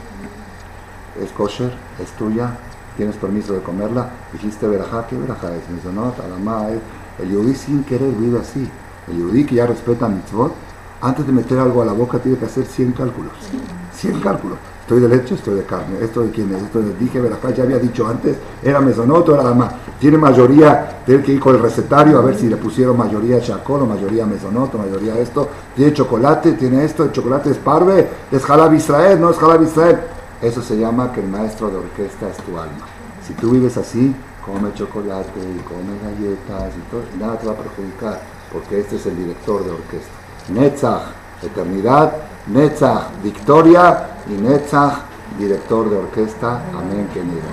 [1.23, 1.71] Es kosher,
[2.01, 2.49] es tuya,
[2.97, 4.09] tienes permiso de comerla.
[4.33, 5.69] Dijiste verajá, ¿qué verajá es?
[5.69, 6.15] Me dice, no, es
[7.19, 8.69] el yudí sin querer vive así.
[9.07, 10.53] El yudí que ya respeta mitzvot,
[11.01, 13.33] antes de meter algo a la boca tiene que hacer 100 cálculos.
[13.93, 14.57] 100 cálculos.
[14.81, 15.97] Estoy de leche, estoy de carne.
[16.01, 19.53] Esto de quién es, esto de dije, veracá, ya había dicho antes, era mesonoto, era
[19.53, 19.73] más.
[19.99, 23.81] Tiene mayoría, tiene que ir con el recetario a ver si le pusieron mayoría chacón
[23.81, 25.49] o mayoría mesonoto, mayoría esto.
[25.75, 29.99] Tiene chocolate, tiene esto, el chocolate es parve, es jalab Israel, no es jalab Israel.
[30.41, 32.85] Eso se llama que el maestro de orquesta es tu alma.
[33.27, 34.15] Si tú vives así,
[34.47, 38.21] come chocolate y come galletas y todo, nada te va a perjudicar,
[38.51, 40.13] porque este es el director de orquesta.
[40.49, 41.01] Netzach,
[41.43, 42.13] eternidad,
[42.47, 44.99] Netzach, victoria y Netzach,
[45.37, 46.61] director de orquesta.
[46.73, 47.43] Amén, queridos.